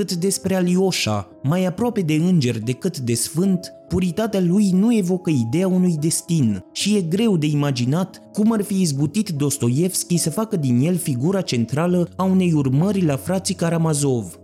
Cât 0.00 0.14
despre 0.14 0.54
Alioșa, 0.54 1.28
mai 1.42 1.64
aproape 1.64 2.00
de 2.00 2.14
înger 2.14 2.58
decât 2.58 2.98
de 2.98 3.14
sfânt, 3.14 3.72
puritatea 3.88 4.40
lui 4.40 4.70
nu 4.70 4.96
evocă 4.96 5.30
ideea 5.30 5.68
unui 5.68 5.96
destin 6.00 6.64
și 6.72 6.96
e 6.96 7.00
greu 7.00 7.36
de 7.36 7.46
imaginat 7.46 8.22
cum 8.32 8.52
ar 8.52 8.62
fi 8.62 8.80
izbutit 8.80 9.28
Dostoevski 9.28 10.16
să 10.16 10.30
facă 10.30 10.56
din 10.56 10.80
el 10.80 10.96
figura 10.96 11.40
centrală 11.40 12.08
a 12.16 12.22
unei 12.22 12.52
urmări 12.52 13.04
la 13.04 13.16
frații 13.16 13.54
Karamazov. 13.54 14.38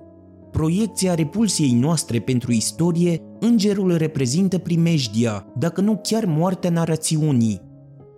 Proiecția 0.51 1.15
repulsiei 1.15 1.73
noastre 1.73 2.19
pentru 2.19 2.53
istorie, 2.53 3.21
îngerul 3.41 3.97
reprezintă 3.97 4.59
primejdia, 4.59 5.47
dacă 5.59 5.81
nu 5.81 6.01
chiar 6.03 6.25
moartea 6.25 6.71
narațiunii. 6.71 7.61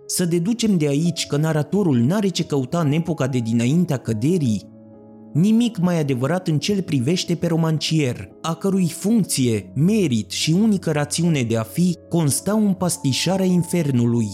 Să 0.05 0.25
deducem 0.25 0.77
de 0.77 0.87
aici 0.87 1.27
că 1.27 1.37
naratorul 1.37 1.97
n-are 1.97 2.27
ce 2.27 2.43
căuta 2.43 2.79
în 2.79 2.91
epoca 2.91 3.27
de 3.27 3.37
dinaintea 3.37 3.97
căderii, 3.97 4.77
Nimic 5.33 5.77
mai 5.77 5.99
adevărat 5.99 6.47
în 6.47 6.59
ce 6.59 6.81
privește 6.81 7.35
pe 7.35 7.47
romancier, 7.47 8.29
a 8.41 8.53
cărui 8.53 8.87
funcție, 8.87 9.71
merit 9.75 10.31
și 10.31 10.51
unică 10.51 10.91
rațiune 10.91 11.41
de 11.41 11.57
a 11.57 11.63
fi 11.63 11.97
constau 12.09 12.65
în 12.65 12.73
pastișarea 12.73 13.45
infernului. 13.45 14.27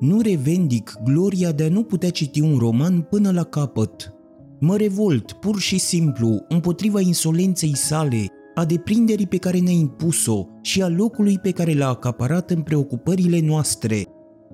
Nu 0.00 0.20
revendic 0.20 0.92
gloria 1.04 1.52
de 1.52 1.64
a 1.64 1.68
nu 1.68 1.82
putea 1.82 2.10
citi 2.10 2.40
un 2.40 2.58
roman 2.58 3.00
până 3.00 3.30
la 3.30 3.42
capăt. 3.42 4.14
Mă 4.60 4.76
revolt 4.76 5.32
pur 5.32 5.58
și 5.58 5.78
simplu 5.78 6.44
împotriva 6.48 7.00
insolenței 7.00 7.76
sale, 7.76 8.26
a 8.54 8.64
deprinderii 8.64 9.26
pe 9.26 9.36
care 9.36 9.58
ne-a 9.58 9.72
impus-o 9.72 10.46
și 10.62 10.82
a 10.82 10.88
locului 10.88 11.38
pe 11.38 11.50
care 11.50 11.74
l-a 11.74 11.88
acaparat 11.88 12.50
în 12.50 12.62
preocupările 12.62 13.40
noastre, 13.40 14.02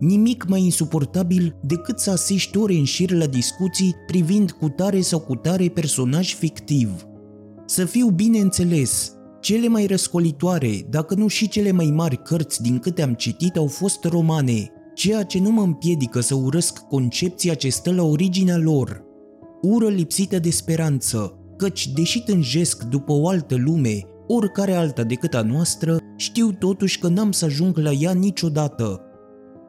Nimic 0.02 0.48
mai 0.48 0.62
insuportabil 0.64 1.56
decât 1.60 1.98
să 1.98 2.10
asiști 2.10 2.58
ore 2.58 2.74
în 2.74 2.84
șir 2.84 3.10
la 3.10 3.26
discuții 3.26 3.94
privind 4.06 4.50
cu 4.50 4.68
tare 4.68 5.00
sau 5.00 5.20
cu 5.20 5.34
tare 5.34 5.68
personaj 5.68 6.34
fictiv. 6.34 7.06
Să 7.66 7.84
fiu 7.84 8.08
bine 8.08 8.38
înțeles, 8.38 9.12
cele 9.40 9.68
mai 9.68 9.86
răscolitoare, 9.86 10.86
dacă 10.90 11.14
nu 11.14 11.26
și 11.26 11.48
cele 11.48 11.72
mai 11.72 11.90
mari 11.94 12.22
cărți 12.22 12.62
din 12.62 12.78
câte 12.78 13.02
am 13.02 13.12
citit 13.14 13.56
au 13.56 13.66
fost 13.66 14.04
romane, 14.04 14.70
ceea 14.94 15.22
ce 15.22 15.38
nu 15.38 15.50
mă 15.50 15.62
împiedică 15.62 16.20
să 16.20 16.34
urăsc 16.34 16.78
concepția 16.78 17.54
ce 17.54 17.68
stă 17.68 17.92
la 17.92 18.02
originea 18.02 18.56
lor. 18.56 19.02
Ură 19.60 19.88
lipsită 19.88 20.38
de 20.38 20.50
speranță, 20.50 21.38
căci 21.56 21.88
deși 21.88 22.22
tânjesc 22.22 22.82
după 22.82 23.12
o 23.12 23.28
altă 23.28 23.56
lume, 23.56 24.00
oricare 24.26 24.72
alta 24.72 25.02
decât 25.02 25.34
a 25.34 25.42
noastră, 25.42 25.98
știu 26.16 26.52
totuși 26.52 26.98
că 26.98 27.08
n-am 27.08 27.32
să 27.32 27.44
ajung 27.44 27.78
la 27.78 27.90
ea 27.90 28.12
niciodată 28.12 29.06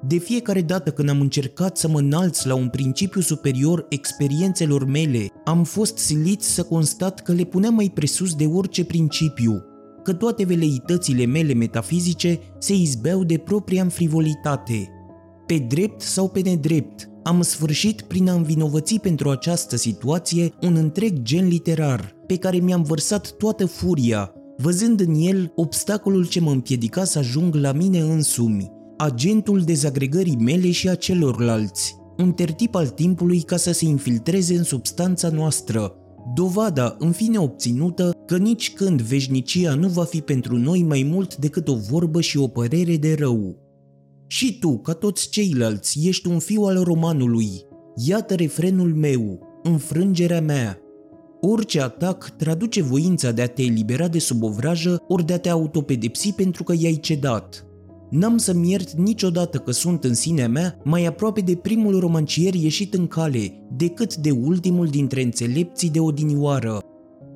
de 0.08 0.18
fiecare 0.18 0.62
dată 0.62 0.92
când 0.92 1.10
am 1.10 1.22
încercat 1.22 1.78
să 1.78 1.88
mă 1.88 2.00
înalț 2.00 2.44
la 2.44 2.56
un 2.56 2.70
principiu 2.70 3.22
superior 3.22 3.86
experiențelor 3.90 4.86
mele, 4.86 5.28
am 5.44 5.64
fost 5.64 5.98
silit 5.98 6.42
să 6.42 6.64
constat 6.64 7.22
că 7.22 7.32
le 7.32 7.44
puneam 7.44 7.74
mai 7.74 7.92
presus 7.94 8.36
de 8.36 8.46
orice 8.46 8.86
principiu, 8.86 9.64
că 10.04 10.14
toate 10.14 10.46
veleitățile 10.46 11.26
mele 11.26 11.54
metafizice 11.54 12.40
se 12.60 12.76
izbeau 12.76 13.24
de 13.24 13.38
propria 13.38 13.88
frivolitate. 13.90 14.90
Pe 15.46 15.66
drept 15.68 16.02
sau 16.02 16.30
pe 16.30 16.40
nedrept, 16.40 17.10
am 17.24 17.42
sfârșit 17.42 18.02
prin 18.02 18.30
a 18.30 18.34
învinovăți 18.34 19.00
pentru 19.00 19.30
această 19.30 19.76
situație 19.76 20.54
un 20.62 20.76
întreg 20.76 21.22
gen 21.22 21.48
literar, 21.48 22.16
pe 22.28 22.38
care 22.38 22.58
mi-am 22.58 22.84
vărsat 22.84 23.32
toată 23.32 23.66
furia, 23.66 24.34
văzând 24.58 25.00
în 25.00 25.16
el 25.16 25.52
obstacolul 25.56 26.28
ce 26.28 26.40
mă 26.40 26.52
împiedica 26.52 27.04
să 27.04 27.20
ajung 27.20 27.56
la 27.56 27.72
mine 27.72 28.00
însumi, 28.00 28.72
agentul 28.98 29.62
dezagregării 29.62 30.38
mele 30.40 30.72
și 30.72 30.90
a 30.90 30.96
celorlalți, 30.96 31.96
un 32.18 32.32
tertip 32.32 32.76
al 32.76 32.88
timpului 32.88 33.42
ca 33.42 33.58
să 33.58 33.72
se 33.72 33.86
infiltreze 33.86 34.56
în 34.56 34.64
substanța 34.64 35.30
noastră, 35.30 35.96
dovada 36.34 36.96
în 37.00 37.12
fine 37.12 37.38
obținută 37.38 38.12
că 38.26 38.38
nici 38.38 38.74
când 38.74 39.02
veșnicia 39.02 39.74
nu 39.74 39.88
va 39.88 40.04
fi 40.04 40.22
pentru 40.22 40.58
noi 40.58 40.84
mai 40.84 41.08
mult 41.12 41.36
decât 41.36 41.68
o 41.68 41.76
vorbă 41.76 42.22
și 42.22 42.38
o 42.38 42.48
părere 42.48 42.98
de 42.98 43.16
rău. 43.20 43.58
Și 44.28 44.60
tu, 44.60 44.78
ca 44.78 44.94
toți 44.94 45.30
ceilalți, 45.30 46.00
ești 46.08 46.28
un 46.28 46.40
fiu 46.40 46.62
al 46.62 46.84
romanului. 46.84 47.50
Iată 47.96 48.36
refrenul 48.36 48.94
meu, 48.96 49.40
înfrângerea 49.64 50.42
mea. 50.42 50.78
Orice 51.42 51.82
atac 51.82 52.30
traduce 52.38 52.82
voința 52.82 53.32
de 53.32 53.42
a 53.42 53.48
te 53.48 53.62
elibera 53.62 54.08
de 54.08 54.20
sub 54.20 54.44
o 54.44 54.50
vrajă 54.50 55.04
ori 55.08 55.26
de 55.26 55.34
a 55.34 55.40
te 55.40 55.50
autopedepsi 55.50 56.32
pentru 56.32 56.64
că 56.64 56.74
i-ai 56.78 56.98
cedat. 57.02 57.66
N-am 58.14 58.38
să-mi 58.38 58.70
iert 58.70 58.92
niciodată 58.92 59.58
că 59.58 59.72
sunt 59.72 60.04
în 60.04 60.14
sinea 60.14 60.48
mea 60.48 60.80
mai 60.84 61.06
aproape 61.06 61.42
de 61.42 61.56
primul 61.56 62.00
romancier 62.00 62.54
ieșit 62.54 62.94
în 62.94 63.08
cale, 63.08 63.66
decât 63.78 64.16
de 64.16 64.32
ultimul 64.32 64.88
dintre 64.88 65.22
înțelepții 65.22 65.90
de 65.90 66.00
odinioară. 66.00 66.80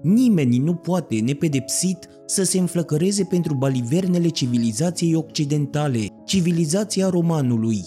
Nimeni 0.02 0.58
nu 0.58 0.74
poate, 0.74 1.20
nepedepsit, 1.20 2.08
să 2.26 2.44
se 2.44 2.60
înflăcăreze 2.60 3.24
pentru 3.24 3.54
balivernele 3.54 4.28
civilizației 4.28 5.16
occidentale, 5.16 6.08
civilizația 6.26 7.10
romanului. 7.10 7.82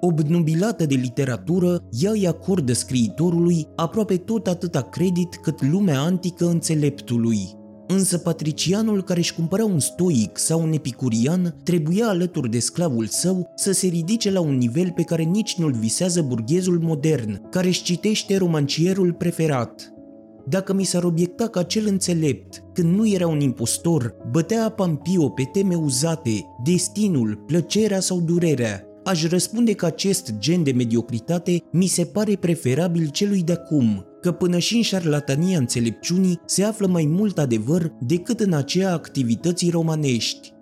Obnubilată 0.00 0.86
de 0.86 0.94
literatură, 0.94 1.82
ea 1.90 2.10
îi 2.10 2.26
acordă 2.26 2.72
scriitorului 2.72 3.66
aproape 3.76 4.16
tot 4.16 4.46
atâta 4.46 4.82
credit 4.82 5.34
cât 5.42 5.62
lumea 5.70 6.00
antică 6.00 6.48
înțeleptului. 6.48 7.57
Însă 7.90 8.18
patricianul 8.18 9.02
care 9.02 9.18
își 9.18 9.34
cumpăra 9.34 9.64
un 9.64 9.78
stoic 9.78 10.38
sau 10.38 10.62
un 10.62 10.72
epicurian 10.72 11.54
trebuia 11.62 12.08
alături 12.08 12.50
de 12.50 12.58
sclavul 12.58 13.06
său 13.06 13.52
să 13.56 13.72
se 13.72 13.86
ridice 13.86 14.30
la 14.30 14.40
un 14.40 14.56
nivel 14.56 14.92
pe 14.94 15.02
care 15.02 15.22
nici 15.22 15.56
nu-l 15.56 15.72
visează 15.72 16.22
burghezul 16.22 16.78
modern, 16.78 17.48
care 17.50 17.66
își 17.66 17.82
citește 17.82 18.36
romancierul 18.36 19.12
preferat. 19.12 19.92
Dacă 20.48 20.72
mi 20.72 20.84
s-ar 20.84 21.04
obiecta 21.04 21.46
că 21.48 21.58
acel 21.58 21.86
înțelept, 21.86 22.62
când 22.72 22.96
nu 22.96 23.08
era 23.08 23.26
un 23.26 23.40
impostor, 23.40 24.14
bătea 24.30 24.68
Pampio 24.68 25.28
pe 25.28 25.42
teme 25.52 25.74
uzate, 25.74 26.44
destinul, 26.64 27.42
plăcerea 27.46 28.00
sau 28.00 28.20
durerea, 28.20 28.84
aș 29.04 29.28
răspunde 29.28 29.72
că 29.72 29.86
acest 29.86 30.34
gen 30.38 30.62
de 30.62 30.72
mediocritate 30.72 31.62
mi 31.72 31.86
se 31.86 32.04
pare 32.04 32.36
preferabil 32.36 33.08
celui 33.08 33.42
de 33.42 33.52
acum, 33.52 34.04
că 34.20 34.32
până 34.32 34.58
și 34.58 34.76
în 34.76 34.82
șarlatania 34.82 35.58
înțelepciunii 35.58 36.40
se 36.44 36.64
află 36.64 36.86
mai 36.86 37.04
mult 37.04 37.38
adevăr 37.38 37.92
decât 38.00 38.40
în 38.40 38.52
aceea 38.52 38.92
activității 38.92 39.70
romanești. 39.70 40.52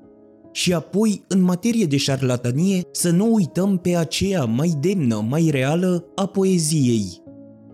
Și 0.53 0.73
apoi, 0.73 1.25
în 1.29 1.43
materie 1.43 1.87
de 1.87 1.97
șarlatanie, 1.97 2.81
să 2.93 3.11
nu 3.11 3.35
uităm 3.35 3.79
pe 3.79 3.97
aceea 3.97 4.45
mai 4.45 4.77
demnă, 4.81 5.25
mai 5.29 5.49
reală 5.51 6.05
a 6.15 6.27
poeziei. 6.27 7.23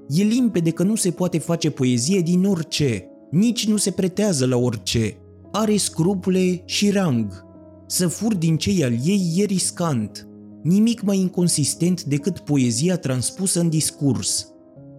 E 0.09 0.23
limpede 0.23 0.71
că 0.71 0.83
nu 0.83 0.95
se 0.95 1.11
poate 1.11 1.39
face 1.39 1.71
poezie 1.71 2.21
din 2.21 2.45
orice, 2.45 3.07
nici 3.31 3.69
nu 3.69 3.77
se 3.77 3.91
pretează 3.91 4.47
la 4.47 4.57
orice. 4.57 5.17
Are 5.53 5.77
scrupule 5.77 6.63
și 6.65 6.91
rang. 6.91 7.45
Să 7.87 8.07
fur 8.07 8.35
din 8.35 8.57
cei 8.57 8.85
al 8.85 8.93
ei 9.05 9.33
e 9.37 9.45
riscant. 9.45 10.29
Nimic 10.63 11.03
mai 11.03 11.19
inconsistent 11.19 12.03
decât 12.03 12.39
poezia 12.39 12.97
transpusă 12.97 13.61
în 13.61 13.69
discurs– 13.69 14.47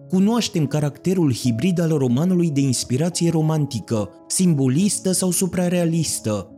Cunoaștem 0.08 0.66
caracterul 0.66 1.34
hibrid 1.34 1.80
al 1.80 1.88
romanului 1.88 2.50
de 2.50 2.60
inspirație 2.60 3.30
romantică, 3.30 4.10
simbolistă 4.26 5.12
sau 5.12 5.30
suprarealistă. 5.30 6.48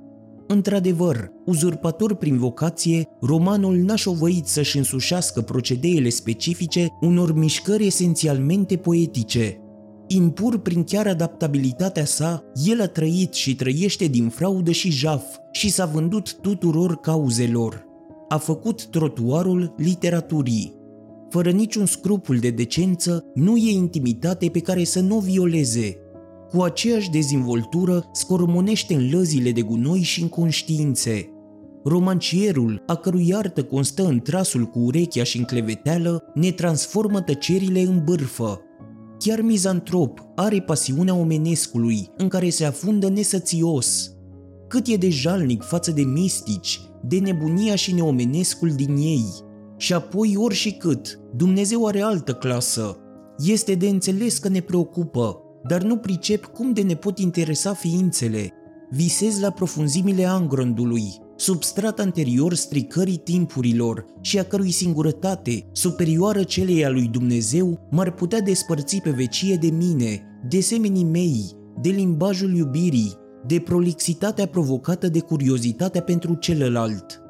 Într-adevăr, 0.46 1.30
uzurpator 1.44 2.14
prin 2.14 2.38
vocație, 2.38 3.08
romanul 3.20 3.76
n-a 3.76 3.96
șovăit 3.96 4.46
să-și 4.46 4.76
însușească 4.76 5.40
procedeele 5.40 6.08
specifice 6.08 6.88
unor 7.00 7.34
mișcări 7.34 7.86
esențialmente 7.86 8.76
poetice. 8.76 9.60
Impur 10.06 10.58
prin 10.58 10.84
chiar 10.84 11.06
adaptabilitatea 11.06 12.04
sa, 12.04 12.42
el 12.64 12.80
a 12.80 12.86
trăit 12.86 13.34
și 13.34 13.54
trăiește 13.54 14.06
din 14.06 14.28
fraudă 14.28 14.70
și 14.70 14.90
jaf 14.90 15.24
și 15.52 15.70
s-a 15.70 15.86
vândut 15.86 16.34
tuturor 16.34 16.96
cauzelor. 16.96 17.84
A 18.28 18.36
făcut 18.36 18.86
trotuarul 18.86 19.74
literaturii 19.76 20.75
fără 21.36 21.50
niciun 21.50 21.86
scrupul 21.86 22.38
de 22.38 22.50
decență, 22.50 23.24
nu 23.34 23.56
e 23.56 23.70
intimitate 23.70 24.48
pe 24.48 24.60
care 24.60 24.84
să 24.84 25.00
nu 25.00 25.16
o 25.16 25.20
violeze. 25.20 25.96
Cu 26.50 26.62
aceeași 26.62 27.10
dezvoltură 27.10 28.10
scormonește 28.12 28.94
în 28.94 29.10
lăzile 29.10 29.52
de 29.52 29.62
gunoi 29.62 30.00
și 30.02 30.22
în 30.22 30.28
conștiințe. 30.28 31.30
Romancierul, 31.84 32.82
a 32.86 32.94
cărui 32.94 33.34
artă 33.34 33.64
constă 33.64 34.06
în 34.06 34.20
trasul 34.20 34.64
cu 34.64 34.78
urechea 34.78 35.22
și 35.22 35.38
în 35.38 35.44
cleveteală, 35.44 36.22
ne 36.34 36.50
transformă 36.50 37.20
tăcerile 37.20 37.80
în 37.80 38.02
bârfă. 38.04 38.60
Chiar 39.18 39.40
mizantrop 39.40 40.20
are 40.34 40.60
pasiunea 40.60 41.14
omenescului, 41.14 42.10
în 42.16 42.28
care 42.28 42.48
se 42.48 42.64
afundă 42.64 43.08
nesățios. 43.08 44.12
Cât 44.68 44.86
e 44.86 44.96
de 44.96 45.08
jalnic 45.10 45.62
față 45.62 45.90
de 45.90 46.02
mistici, 46.02 46.80
de 47.02 47.18
nebunia 47.18 47.74
și 47.74 47.94
neomenescul 47.94 48.70
din 48.70 48.96
ei– 48.96 49.24
și 49.76 49.94
apoi 49.94 50.34
ori 50.36 50.54
și 50.54 50.72
cât, 50.72 51.20
Dumnezeu 51.36 51.86
are 51.86 52.00
altă 52.00 52.34
clasă. 52.34 52.96
Este 53.38 53.74
de 53.74 53.88
înțeles 53.88 54.38
că 54.38 54.48
ne 54.48 54.60
preocupă, 54.60 55.40
dar 55.68 55.82
nu 55.82 55.96
pricep 55.96 56.44
cum 56.44 56.72
de 56.72 56.82
ne 56.82 56.94
pot 56.94 57.18
interesa 57.18 57.72
ființele. 57.72 58.52
Visez 58.90 59.40
la 59.40 59.50
profunzimile 59.50 60.24
angrondului, 60.24 61.04
substrat 61.36 62.00
anterior 62.00 62.54
stricării 62.54 63.16
timpurilor 63.16 64.04
și 64.20 64.38
a 64.38 64.44
cărui 64.44 64.70
singurătate, 64.70 65.68
superioară 65.72 66.42
celei 66.42 66.84
a 66.84 66.90
lui 66.90 67.08
Dumnezeu, 67.08 67.88
m-ar 67.90 68.10
putea 68.10 68.40
despărți 68.40 69.00
pe 69.00 69.10
vecie 69.10 69.56
de 69.56 69.68
mine, 69.68 70.22
de 70.48 70.60
semenii 70.60 71.04
mei, 71.04 71.56
de 71.80 71.88
limbajul 71.88 72.54
iubirii, 72.54 73.14
de 73.46 73.58
prolixitatea 73.58 74.46
provocată 74.46 75.08
de 75.08 75.20
curiozitatea 75.20 76.02
pentru 76.02 76.34
celălalt. 76.34 77.25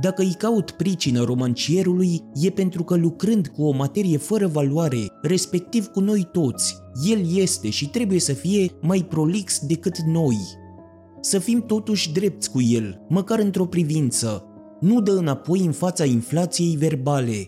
Dacă 0.00 0.22
îi 0.22 0.34
caut 0.38 0.70
pricină 0.70 1.22
romancierului, 1.22 2.20
e 2.34 2.50
pentru 2.50 2.84
că 2.84 2.94
lucrând 2.94 3.46
cu 3.46 3.62
o 3.62 3.72
materie 3.72 4.16
fără 4.16 4.46
valoare, 4.46 5.06
respectiv 5.22 5.86
cu 5.86 6.00
noi 6.00 6.28
toți, 6.32 6.76
el 7.08 7.36
este 7.36 7.70
și 7.70 7.88
trebuie 7.88 8.20
să 8.20 8.32
fie 8.32 8.70
mai 8.82 9.06
prolix 9.08 9.58
decât 9.66 9.98
noi. 9.98 10.36
Să 11.20 11.38
fim 11.38 11.66
totuși 11.66 12.12
drepți 12.12 12.50
cu 12.50 12.62
el, 12.62 13.00
măcar 13.08 13.38
într-o 13.38 13.66
privință. 13.66 14.44
Nu 14.80 15.00
dă 15.00 15.12
înapoi 15.12 15.60
în 15.60 15.72
fața 15.72 16.04
inflației 16.04 16.76
verbale. 16.76 17.46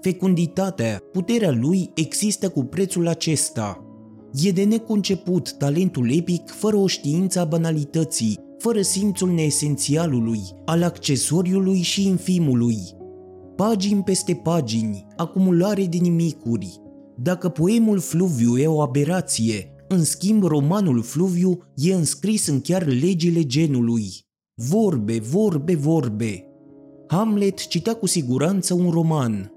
Fecunditatea, 0.00 0.98
puterea 1.12 1.50
lui 1.50 1.90
există 1.94 2.48
cu 2.48 2.64
prețul 2.64 3.08
acesta. 3.08 3.80
E 4.32 4.50
de 4.50 4.64
neconceput 4.64 5.52
talentul 5.52 6.16
epic 6.16 6.50
fără 6.50 6.76
o 6.76 6.86
știință 6.86 7.40
a 7.40 7.44
banalității, 7.44 8.38
fără 8.58 8.80
simțul 8.80 9.30
neesențialului, 9.30 10.40
al 10.64 10.82
accesoriului 10.82 11.80
și 11.80 12.06
infimului. 12.06 12.78
Pagini 13.56 14.02
peste 14.02 14.34
pagini, 14.34 15.06
acumulare 15.16 15.84
de 15.84 15.96
nimicuri. 15.96 16.80
Dacă 17.16 17.48
poemul 17.48 17.98
Fluviu 17.98 18.58
e 18.58 18.66
o 18.66 18.80
aberație, 18.80 19.70
în 19.88 20.04
schimb 20.04 20.42
romanul 20.42 21.02
Fluviu 21.02 21.58
e 21.74 21.94
înscris 21.94 22.46
în 22.46 22.60
chiar 22.60 22.86
legile 22.86 23.42
genului. 23.42 24.04
Vorbe, 24.54 25.18
vorbe, 25.18 25.74
vorbe. 25.74 26.44
Hamlet 27.06 27.66
citea 27.66 27.94
cu 27.94 28.06
siguranță 28.06 28.74
un 28.74 28.90
roman. 28.90 29.50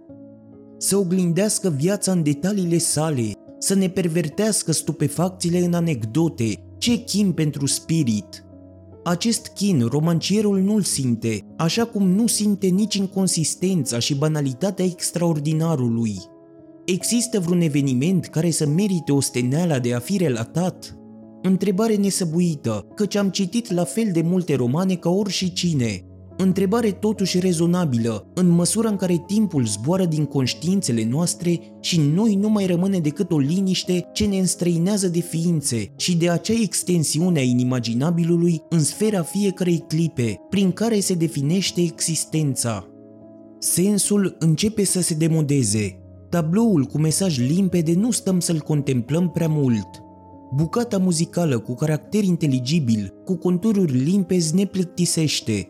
Să 0.78 0.98
oglindească 0.98 1.70
viața 1.70 2.12
în 2.12 2.24
detaliile 2.24 2.78
sale, 2.78 3.32
să 3.60 3.76
ne 3.76 3.90
pervertească 3.90 4.72
stupefacțiile 4.72 5.60
în 5.60 5.74
anecdote, 5.74 6.64
ce 6.78 7.04
chim 7.04 7.34
pentru 7.34 7.66
spirit– 7.66 8.44
acest 9.04 9.48
chin 9.48 9.88
romancierul 9.92 10.60
nu-l 10.60 10.82
simte, 10.82 11.46
așa 11.58 11.86
cum 11.86 12.08
nu 12.10 12.28
simte 12.28 12.68
nici 12.68 12.96
inconsistența 12.96 14.00
și 14.00 14.16
banalitatea 14.16 14.86
extraordinarului. 14.86 16.18
Există 16.86 17.40
vreun 17.40 17.62
eveniment 17.62 18.26
care 18.26 18.50
să 18.50 18.68
merite 18.68 19.12
osteneala 19.12 19.80
de 19.80 19.94
a 19.94 20.00
fi 20.00 20.18
relatat? 20.18 20.98
Întrebare 21.42 21.96
nesăbuită, 21.96 22.86
căci 22.96 23.16
am 23.16 23.30
citit 23.30 23.72
la 23.72 23.84
fel 23.84 24.10
de 24.14 24.22
multe 24.22 24.56
romane 24.56 24.96
ca 24.96 25.10
oricine, 25.10 26.04
Întrebare 26.42 26.92
totuși 26.92 27.40
rezonabilă, 27.40 28.28
în 28.34 28.48
măsura 28.48 28.90
în 28.90 28.96
care 28.96 29.24
timpul 29.28 29.66
zboară 29.66 30.06
din 30.06 30.26
conștiințele 30.26 31.06
noastre 31.06 31.60
și 31.80 32.00
noi 32.00 32.36
nu 32.36 32.50
mai 32.50 32.66
rămâne 32.66 33.00
decât 33.00 33.32
o 33.32 33.38
liniște 33.38 34.10
ce 34.14 34.26
ne 34.26 34.38
înstrăinează 34.38 35.08
de 35.08 35.20
ființe 35.20 35.94
și 35.98 36.18
de 36.18 36.30
acea 36.30 36.54
extensiune 36.62 37.40
a 37.40 37.44
inimaginabilului 37.44 38.62
în 38.70 38.80
sfera 38.80 39.22
fiecărei 39.22 39.84
clipe, 39.88 40.40
prin 40.50 40.72
care 40.72 41.00
se 41.00 41.14
definește 41.14 41.82
existența. 41.82 42.88
Sensul 43.58 44.36
începe 44.40 44.84
să 44.84 45.02
se 45.02 45.14
demodeze. 45.14 46.00
Tabloul 46.30 46.84
cu 46.84 46.98
mesaj 46.98 47.38
limpede 47.38 47.94
nu 47.94 48.12
stăm 48.12 48.40
să-l 48.40 48.60
contemplăm 48.60 49.30
prea 49.30 49.48
mult. 49.50 49.88
Bucata 50.56 50.98
muzicală 50.98 51.60
cu 51.60 51.76
caracter 51.76 52.24
inteligibil, 52.24 53.14
cu 53.26 53.38
contururi 53.38 53.92
limpezi 53.92 54.56
ne 54.56 54.66
plictisește, 54.66 55.70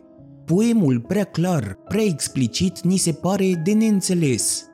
Poemul 0.54 1.00
prea 1.00 1.24
clar, 1.24 1.78
prea 1.88 2.04
explicit, 2.04 2.80
ni 2.80 2.96
se 2.96 3.12
pare 3.12 3.60
de 3.64 3.72
neînțeles. 3.72 4.64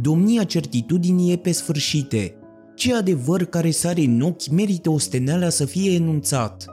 Domnia 0.00 0.44
certitudinii 0.44 1.32
e 1.32 1.36
pe 1.36 1.52
sfârșite. 1.52 2.36
Ce 2.74 2.94
adevăr 2.94 3.44
care 3.44 3.70
sare 3.70 4.00
în 4.00 4.20
ochi 4.20 4.48
merită 4.48 4.90
osteneala 4.90 5.48
să 5.48 5.64
fie 5.64 5.94
enunțat. 5.94 6.64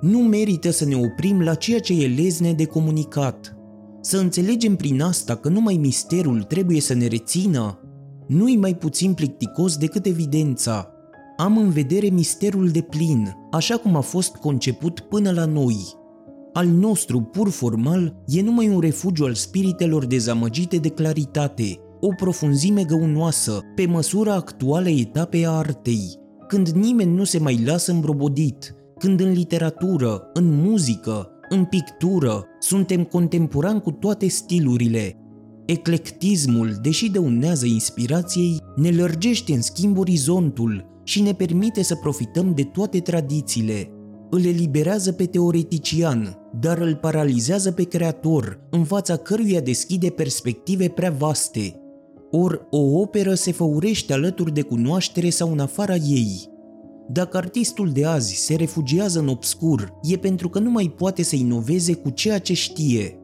Nu 0.00 0.18
merită 0.18 0.70
să 0.70 0.84
ne 0.84 0.96
oprim 0.96 1.40
la 1.40 1.54
ceea 1.54 1.78
ce 1.78 2.02
e 2.02 2.14
lezne 2.22 2.52
de 2.52 2.64
comunicat. 2.64 3.56
Să 4.00 4.18
înțelegem 4.18 4.76
prin 4.76 5.02
asta 5.02 5.36
că 5.36 5.48
numai 5.48 5.76
misterul 5.76 6.42
trebuie 6.42 6.80
să 6.80 6.94
ne 6.94 7.06
rețină. 7.06 7.80
Nu-i 8.28 8.56
mai 8.56 8.74
puțin 8.74 9.14
plicticos 9.14 9.76
decât 9.76 10.06
evidența. 10.06 10.90
Am 11.36 11.58
în 11.58 11.70
vedere 11.70 12.08
misterul 12.08 12.68
de 12.68 12.80
plin, 12.80 13.36
așa 13.50 13.76
cum 13.76 13.96
a 13.96 14.00
fost 14.00 14.34
conceput 14.34 15.00
până 15.00 15.30
la 15.30 15.44
noi 15.44 16.04
al 16.56 16.66
nostru 16.66 17.20
pur 17.20 17.48
formal 17.48 18.22
e 18.26 18.42
numai 18.42 18.68
un 18.68 18.80
refugiu 18.80 19.24
al 19.24 19.34
spiritelor 19.34 20.06
dezamăgite 20.06 20.76
de 20.76 20.88
claritate, 20.88 21.78
o 22.00 22.08
profunzime 22.16 22.84
găunoasă, 22.84 23.60
pe 23.74 23.86
măsura 23.86 24.34
actuală 24.34 24.88
etapei 24.88 25.46
a 25.46 25.50
artei, 25.50 26.18
când 26.48 26.68
nimeni 26.68 27.14
nu 27.14 27.24
se 27.24 27.38
mai 27.38 27.62
lasă 27.64 27.92
îmbrobodit, 27.92 28.74
când 28.98 29.20
în 29.20 29.32
literatură, 29.32 30.30
în 30.32 30.62
muzică, 30.62 31.30
în 31.48 31.64
pictură, 31.64 32.44
suntem 32.60 33.04
contemporani 33.04 33.80
cu 33.80 33.90
toate 33.90 34.28
stilurile. 34.28 35.16
Eclectismul, 35.66 36.78
deși 36.82 37.10
dăunează 37.10 37.66
inspirației, 37.66 38.60
ne 38.76 38.90
lărgește 38.90 39.52
în 39.52 39.62
schimb 39.62 39.98
orizontul 39.98 41.00
și 41.04 41.22
ne 41.22 41.32
permite 41.32 41.82
să 41.82 41.94
profităm 41.94 42.52
de 42.54 42.62
toate 42.62 43.00
tradițiile, 43.00 43.90
îl 44.30 44.44
eliberează 44.44 45.12
pe 45.12 45.24
teoretician, 45.24 46.38
dar 46.60 46.78
îl 46.78 46.94
paralizează 46.94 47.72
pe 47.72 47.82
creator, 47.82 48.60
în 48.70 48.84
fața 48.84 49.16
căruia 49.16 49.60
deschide 49.60 50.10
perspective 50.10 50.88
prea 50.88 51.10
vaste. 51.10 51.80
Or, 52.30 52.66
o 52.70 52.78
operă 52.78 53.34
se 53.34 53.52
făurește 53.52 54.12
alături 54.12 54.52
de 54.52 54.62
cunoaștere 54.62 55.30
sau 55.30 55.52
în 55.52 55.58
afara 55.58 55.94
ei. 55.94 56.50
Dacă 57.08 57.36
artistul 57.36 57.90
de 57.90 58.04
azi 58.04 58.34
se 58.34 58.54
refugiază 58.54 59.18
în 59.18 59.28
obscur, 59.28 59.92
e 60.02 60.16
pentru 60.16 60.48
că 60.48 60.58
nu 60.58 60.70
mai 60.70 60.94
poate 60.96 61.22
să 61.22 61.36
inoveze 61.36 61.94
cu 61.94 62.10
ceea 62.10 62.38
ce 62.38 62.54
știe. 62.54 63.18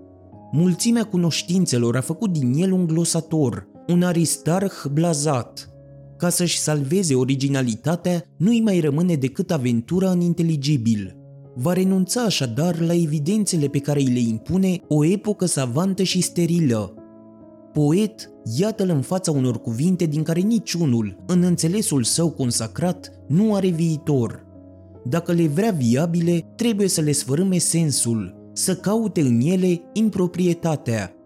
Mulțimea 0.53 1.05
cunoștințelor 1.05 1.97
a 1.97 2.01
făcut 2.01 2.33
din 2.33 2.53
el 2.63 2.73
un 2.73 2.87
glosator, 2.87 3.69
un 3.89 4.03
aristarh 4.03 4.75
blazat, 4.93 5.71
ca 6.17 6.29
să-și 6.29 6.59
salveze 6.59 7.15
originalitatea, 7.15 8.25
nu-i 8.37 8.61
mai 8.61 8.81
rămâne 8.81 9.15
decât 9.15 9.51
aventura 9.51 10.11
în 10.11 10.21
inteligibil. 10.21 11.22
Va 11.55 11.73
renunța 11.73 12.23
așadar 12.23 12.81
la 12.81 12.95
evidențele 12.95 13.67
pe 13.67 13.79
care 13.79 14.01
îi 14.01 14.13
le 14.13 14.19
impune 14.19 14.81
o 14.89 15.05
epocă 15.05 15.47
savantă 15.47 16.03
și 16.03 16.21
sterilă. 16.21 16.95
Poet, 17.73 18.31
iată-l 18.59 18.89
în 18.89 19.01
fața 19.01 19.31
unor 19.31 19.61
cuvinte 19.61 20.05
din 20.05 20.23
care 20.23 20.41
niciunul, 20.41 21.17
în 21.27 21.43
înțelesul 21.43 22.03
său 22.03 22.31
consacrat, 22.31 23.13
nu 23.29 23.55
are 23.55 23.69
viitor. 23.69 24.47
Dacă 25.05 25.33
le 25.33 25.47
vrea 25.47 25.71
viabile, 25.71 26.53
trebuie 26.57 26.89
să 26.89 27.01
le 27.01 27.13
sfărâme 27.13 27.59
sensul, 27.59 28.51
să 28.53 28.77
caute 28.77 29.21
în 29.21 29.41
ele 29.41 29.81
improprietatea, 29.93 31.17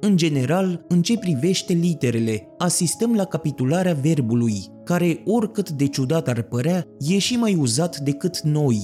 în 0.00 0.16
general, 0.16 0.84
în 0.88 1.02
ce 1.02 1.18
privește 1.18 1.72
literele, 1.72 2.48
asistăm 2.58 3.14
la 3.14 3.24
capitularea 3.24 3.94
verbului, 3.94 4.64
care, 4.84 5.22
oricât 5.24 5.70
de 5.70 5.86
ciudat 5.86 6.28
ar 6.28 6.42
părea, 6.42 6.86
e 6.98 7.18
și 7.18 7.36
mai 7.36 7.54
uzat 7.54 7.98
decât 7.98 8.40
noi. 8.40 8.80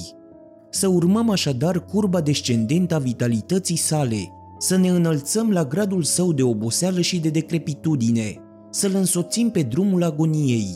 Să 0.74 0.86
urmăm 0.88 1.30
așadar 1.30 1.84
curba 1.84 2.20
descendentă 2.20 2.94
a 2.94 2.98
vitalității 2.98 3.76
sale, 3.76 4.32
să 4.58 4.76
ne 4.76 4.88
înălțăm 4.88 5.50
la 5.50 5.64
gradul 5.64 6.02
său 6.02 6.32
de 6.32 6.42
oboseală 6.42 7.00
și 7.00 7.20
de 7.20 7.28
decrepitudine, 7.28 8.36
să-l 8.70 8.94
însoțim 8.94 9.50
pe 9.50 9.62
drumul 9.62 10.02
agoniei. 10.02 10.68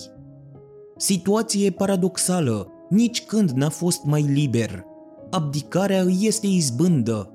Situație 0.96 1.70
paradoxală, 1.70 2.68
nici 2.90 3.24
când 3.24 3.50
n-a 3.50 3.68
fost 3.68 4.04
mai 4.04 4.22
liber. 4.22 4.84
Abdicarea 5.30 6.02
îi 6.02 6.18
este 6.20 6.46
izbândă, 6.46 7.30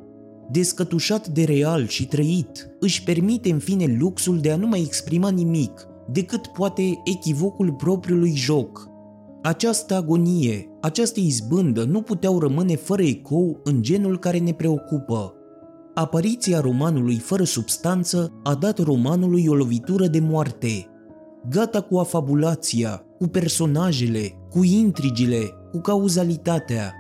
descătușat 0.51 1.27
de 1.27 1.43
real 1.43 1.87
și 1.87 2.07
trăit, 2.07 2.69
își 2.79 3.03
permite 3.03 3.51
în 3.51 3.59
fine 3.59 3.97
luxul 3.99 4.39
de 4.39 4.51
a 4.51 4.55
nu 4.55 4.67
mai 4.67 4.81
exprima 4.81 5.29
nimic, 5.29 5.87
decât 6.11 6.47
poate 6.47 7.01
echivocul 7.03 7.73
propriului 7.73 8.35
joc. 8.35 8.90
Această 9.43 9.95
agonie, 9.95 10.69
această 10.81 11.19
izbândă 11.19 11.83
nu 11.83 12.01
puteau 12.01 12.39
rămâne 12.39 12.75
fără 12.75 13.01
ecou 13.01 13.59
în 13.63 13.81
genul 13.81 14.19
care 14.19 14.37
ne 14.37 14.53
preocupă. 14.53 15.33
Apariția 15.93 16.59
romanului 16.59 17.17
fără 17.17 17.43
substanță 17.43 18.39
a 18.43 18.55
dat 18.55 18.77
romanului 18.77 19.45
o 19.47 19.53
lovitură 19.53 20.07
de 20.07 20.19
moarte. 20.19 20.85
Gata 21.49 21.81
cu 21.81 21.97
afabulația, 21.97 23.05
cu 23.17 23.27
personajele, 23.27 24.31
cu 24.49 24.63
intrigile, 24.63 25.49
cu 25.71 25.79
cauzalitatea, 25.79 26.93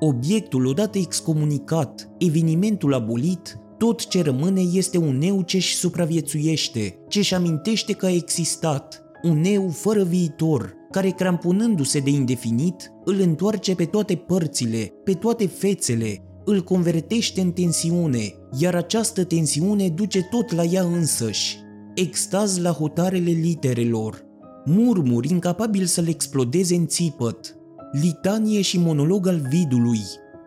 Obiectul 0.00 0.66
odată 0.66 0.98
excomunicat, 0.98 2.10
evenimentul 2.18 2.94
abolit, 2.94 3.58
tot 3.78 4.06
ce 4.06 4.22
rămâne 4.22 4.60
este 4.60 4.98
un 4.98 5.20
eu 5.22 5.42
ce-și 5.42 5.74
supraviețuiește, 5.74 6.98
ce-și 7.08 7.34
amintește 7.34 7.92
că 7.92 8.06
a 8.06 8.10
existat, 8.10 9.02
un 9.22 9.44
eu 9.44 9.68
fără 9.68 10.02
viitor, 10.02 10.77
care 10.90 11.08
crampunându-se 11.08 12.00
de 12.00 12.10
indefinit, 12.10 12.92
îl 13.04 13.20
întoarce 13.20 13.74
pe 13.74 13.84
toate 13.84 14.14
părțile, 14.14 14.92
pe 15.04 15.12
toate 15.12 15.46
fețele, 15.46 16.22
îl 16.44 16.62
convertește 16.62 17.40
în 17.40 17.52
tensiune, 17.52 18.34
iar 18.58 18.74
această 18.74 19.24
tensiune 19.24 19.88
duce 19.88 20.22
tot 20.22 20.52
la 20.52 20.62
ea 20.62 20.82
însăși. 20.82 21.58
Extaz 21.94 22.58
la 22.58 22.70
hotarele 22.70 23.30
literelor, 23.30 24.24
murmuri 24.64 25.30
incapabil 25.30 25.84
să-l 25.84 26.08
explodeze 26.08 26.74
în 26.74 26.86
țipăt, 26.86 27.56
litanie 28.00 28.60
și 28.60 28.78
monolog 28.78 29.26
al 29.26 29.46
vidului, 29.50 30.00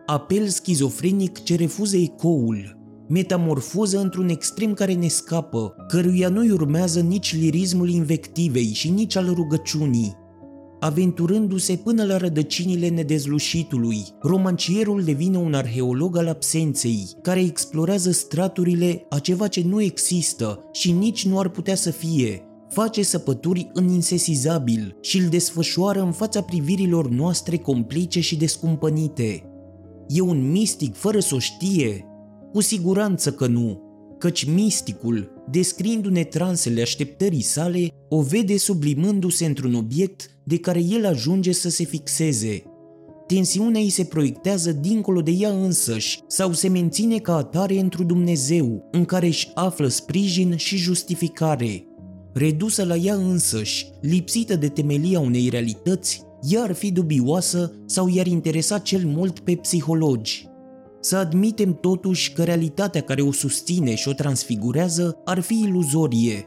apel 0.06 0.48
schizofrenic 0.48 1.42
ce 1.42 1.56
refuză 1.56 1.96
ecoul, 1.96 2.78
metamorfoză 3.08 4.00
într-un 4.00 4.28
extrem 4.28 4.74
care 4.74 4.94
ne 4.94 5.08
scapă, 5.08 5.74
căruia 5.88 6.28
nu-i 6.28 6.50
urmează 6.50 7.00
nici 7.00 7.36
lirismul 7.36 7.88
invectivei 7.88 8.72
și 8.72 8.90
nici 8.90 9.16
al 9.16 9.32
rugăciunii. 9.34 10.20
Aventurându-se 10.82 11.76
până 11.76 12.04
la 12.04 12.16
rădăcinile 12.16 12.88
nedezlușitului, 12.88 14.04
romancierul 14.20 15.02
devine 15.02 15.38
un 15.38 15.54
arheolog 15.54 16.16
al 16.16 16.28
absenței, 16.28 17.08
care 17.20 17.40
explorează 17.40 18.10
straturile 18.10 19.06
a 19.08 19.18
ceva 19.18 19.48
ce 19.48 19.62
nu 19.66 19.82
există 19.82 20.68
și 20.72 20.92
nici 20.92 21.26
nu 21.26 21.38
ar 21.38 21.48
putea 21.48 21.74
să 21.74 21.90
fie, 21.90 22.42
face 22.68 23.02
săpături 23.02 23.70
în 23.72 23.88
insesizabil 23.88 24.96
și 25.00 25.18
îl 25.18 25.28
desfășoară 25.28 26.00
în 26.00 26.12
fața 26.12 26.42
privirilor 26.42 27.08
noastre 27.08 27.56
complice 27.56 28.20
și 28.20 28.36
descumpănite. 28.36 29.42
E 30.08 30.20
un 30.20 30.50
mistic 30.50 30.94
fără 30.94 31.18
să 31.18 31.34
o 31.34 31.38
știe? 31.38 32.06
Cu 32.52 32.60
siguranță 32.60 33.32
că 33.32 33.46
nu, 33.46 33.80
căci 34.18 34.44
misticul, 34.44 35.41
descriindu-ne 35.52 36.24
transele 36.24 36.80
așteptării 36.80 37.42
sale, 37.42 37.88
o 38.08 38.22
vede 38.22 38.56
sublimându-se 38.56 39.44
într-un 39.44 39.74
obiect 39.74 40.30
de 40.44 40.58
care 40.58 40.80
el 40.80 41.06
ajunge 41.06 41.52
să 41.52 41.68
se 41.68 41.84
fixeze. 41.84 42.62
Tensiunea 43.26 43.80
îi 43.80 43.88
se 43.88 44.04
proiectează 44.04 44.72
dincolo 44.72 45.20
de 45.20 45.30
ea 45.30 45.50
însăși 45.50 46.20
sau 46.26 46.52
se 46.52 46.68
menține 46.68 47.18
ca 47.18 47.36
atare 47.36 47.78
într-un 47.78 48.06
Dumnezeu, 48.06 48.88
în 48.92 49.04
care 49.04 49.26
își 49.26 49.50
află 49.54 49.88
sprijin 49.88 50.56
și 50.56 50.76
justificare. 50.76 51.86
Redusă 52.32 52.84
la 52.84 52.96
ea 52.96 53.14
însăși, 53.14 53.86
lipsită 54.00 54.56
de 54.56 54.68
temelia 54.68 55.20
unei 55.20 55.48
realități, 55.48 56.22
ea 56.50 56.62
ar 56.62 56.72
fi 56.72 56.92
dubioasă 56.92 57.72
sau 57.86 58.08
i-ar 58.08 58.26
interesa 58.26 58.78
cel 58.78 59.04
mult 59.04 59.38
pe 59.38 59.54
psihologi. 59.54 60.46
Să 61.04 61.16
admitem 61.16 61.74
totuși 61.74 62.32
că 62.32 62.44
realitatea 62.44 63.00
care 63.00 63.22
o 63.22 63.32
susține 63.32 63.94
și 63.94 64.08
o 64.08 64.12
transfigurează 64.12 65.20
ar 65.24 65.40
fi 65.40 65.60
iluzorie. 65.60 66.46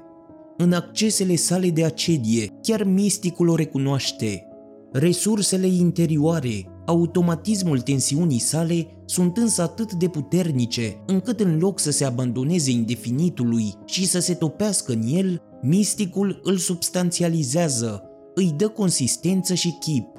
În 0.58 0.74
accesele 0.74 1.36
sale 1.36 1.70
de 1.70 1.84
acedie, 1.84 2.50
chiar 2.62 2.84
misticul 2.84 3.48
o 3.48 3.56
recunoaște. 3.56 4.48
Resursele 4.91 5.68
interioare, 5.68 6.65
automatismul 6.86 7.80
tensiunii 7.80 8.39
sale 8.39 8.88
sunt 9.06 9.38
însă 9.38 9.62
atât 9.62 9.94
de 9.94 10.08
puternice 10.08 11.04
încât 11.06 11.39
în 11.39 11.58
loc 11.58 11.80
să 11.80 11.91
se 11.91 12.06
abandoneze 12.06 12.72
indefinitului 12.72 13.74
și 13.86 14.08
să 14.08 14.20
se 14.20 14.34
topească 14.34 14.91
în 14.91 15.02
el, 15.08 15.41
misticul 15.62 16.39
îl 16.44 16.58
substanțializează, 16.58 18.04
îi 18.36 18.54
dă 18.58 18.68
consistență 18.68 19.54
și 19.54 19.76
chip. 19.80 20.14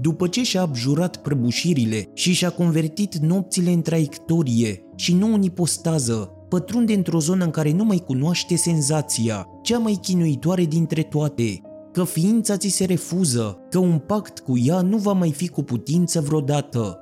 După 0.00 0.26
ce 0.26 0.42
și-a 0.42 0.60
abjurat 0.60 1.16
prăbușirile 1.16 2.08
și 2.14 2.32
și-a 2.32 2.50
convertit 2.50 3.16
nopțile 3.16 3.70
în 3.70 3.82
traiectorie 3.82 4.82
și 4.96 5.14
nu 5.14 5.34
în 5.34 5.42
ipostază, 5.42 6.30
pătrunde 6.48 6.92
într-o 6.92 7.18
zonă 7.18 7.44
în 7.44 7.50
care 7.50 7.72
nu 7.72 7.84
mai 7.84 8.02
cunoaște 8.06 8.56
senzația, 8.56 9.46
cea 9.62 9.78
mai 9.78 9.98
chinuitoare 10.02 10.64
dintre 10.64 11.02
toate, 11.02 11.60
că 11.92 12.04
ființa 12.04 12.56
ți 12.56 12.68
se 12.68 12.84
refuză, 12.84 13.58
că 13.70 13.78
un 13.78 13.98
pact 13.98 14.38
cu 14.38 14.58
ea 14.58 14.80
nu 14.80 14.96
va 14.96 15.12
mai 15.12 15.32
fi 15.32 15.48
cu 15.48 15.62
putință 15.62 16.20
vreodată. 16.20 16.98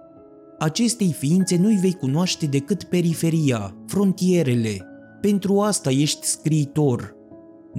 Acestei 0.58 1.12
ființe 1.18 1.56
nu-i 1.56 1.78
vei 1.80 1.92
cunoaște 1.92 2.46
decât 2.46 2.84
periferia, 2.84 3.76
frontierele. 3.86 4.86
Pentru 5.20 5.60
asta 5.60 5.90
ești 5.90 6.26
scriitor, 6.26 7.16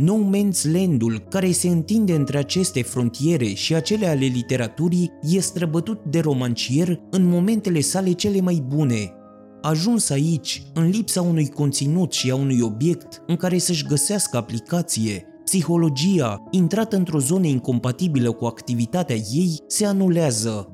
No 0.01 0.15
Man's 0.15 0.63
Land-ul, 0.63 1.23
care 1.29 1.51
se 1.51 1.67
întinde 1.67 2.13
între 2.13 2.37
aceste 2.37 2.81
frontiere 2.81 3.45
și 3.45 3.75
acele 3.75 4.07
ale 4.07 4.25
literaturii, 4.25 5.11
e 5.21 5.39
străbătut 5.39 6.03
de 6.09 6.19
romancier 6.19 6.99
în 7.09 7.27
momentele 7.27 7.79
sale 7.79 8.11
cele 8.11 8.41
mai 8.41 8.63
bune. 8.67 9.13
Ajuns 9.61 10.09
aici, 10.09 10.63
în 10.73 10.89
lipsa 10.89 11.21
unui 11.21 11.47
conținut 11.47 12.13
și 12.13 12.31
a 12.31 12.35
unui 12.35 12.59
obiect 12.61 13.23
în 13.27 13.35
care 13.35 13.57
să-și 13.57 13.85
găsească 13.85 14.37
aplicație, 14.37 15.25
psihologia, 15.43 16.43
intrată 16.51 16.95
într-o 16.95 17.19
zonă 17.19 17.45
incompatibilă 17.47 18.31
cu 18.31 18.45
activitatea 18.45 19.15
ei, 19.15 19.59
se 19.67 19.85
anulează. 19.85 20.73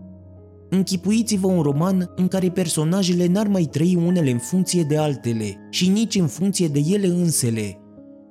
Închipuiți-vă 0.69 1.47
un 1.47 1.61
roman 1.61 2.11
în 2.15 2.27
care 2.27 2.49
personajele 2.49 3.27
n-ar 3.27 3.47
mai 3.47 3.63
trăi 3.63 3.95
unele 4.05 4.31
în 4.31 4.39
funcție 4.39 4.83
de 4.83 4.97
altele 4.97 5.67
și 5.69 5.89
nici 5.89 6.15
în 6.15 6.27
funcție 6.27 6.67
de 6.67 6.79
ele 6.87 7.07
însele, 7.07 7.79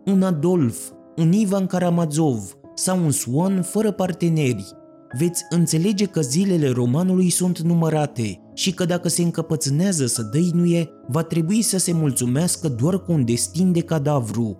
un 0.04 0.22
Adolf, 0.22 0.78
un 1.16 1.32
Ivan 1.32 1.66
Karamazov 1.66 2.56
sau 2.74 3.04
un 3.04 3.10
Swan 3.10 3.62
fără 3.62 3.90
parteneri. 3.90 4.66
Veți 5.18 5.44
înțelege 5.50 6.04
că 6.04 6.20
zilele 6.20 6.68
romanului 6.68 7.30
sunt 7.30 7.58
numărate 7.58 8.40
și 8.54 8.72
că 8.72 8.84
dacă 8.84 9.08
se 9.08 9.22
încăpățânează 9.22 10.06
să 10.06 10.22
dăinuie, 10.22 10.88
va 11.08 11.22
trebui 11.22 11.62
să 11.62 11.78
se 11.78 11.92
mulțumească 11.92 12.68
doar 12.68 13.02
cu 13.02 13.12
un 13.12 13.24
destin 13.24 13.72
de 13.72 13.80
cadavru. 13.80 14.58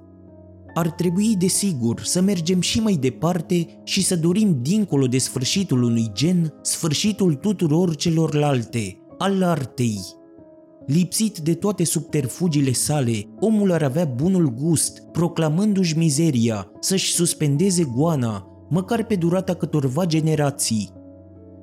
Ar 0.74 0.90
trebui, 0.90 1.36
desigur, 1.38 2.00
să 2.02 2.20
mergem 2.20 2.60
și 2.60 2.80
mai 2.80 2.94
departe 2.94 3.66
și 3.84 4.02
să 4.02 4.16
dorim 4.16 4.58
dincolo 4.62 5.06
de 5.06 5.18
sfârșitul 5.18 5.82
unui 5.82 6.10
gen, 6.12 6.54
sfârșitul 6.62 7.34
tuturor 7.34 7.96
celorlalte, 7.96 8.98
al 9.18 9.42
artei. 9.42 10.00
Lipsit 10.86 11.38
de 11.38 11.54
toate 11.54 11.84
subterfugile 11.84 12.72
sale, 12.72 13.12
omul 13.40 13.72
ar 13.72 13.82
avea 13.82 14.04
bunul 14.04 14.48
gust, 14.48 15.02
proclamându-și 15.12 15.98
mizeria, 15.98 16.70
să-și 16.80 17.12
suspendeze 17.12 17.84
goana, 17.96 18.46
măcar 18.70 19.04
pe 19.04 19.14
durata 19.14 19.54
câtorva 19.54 20.04
generații. 20.04 20.90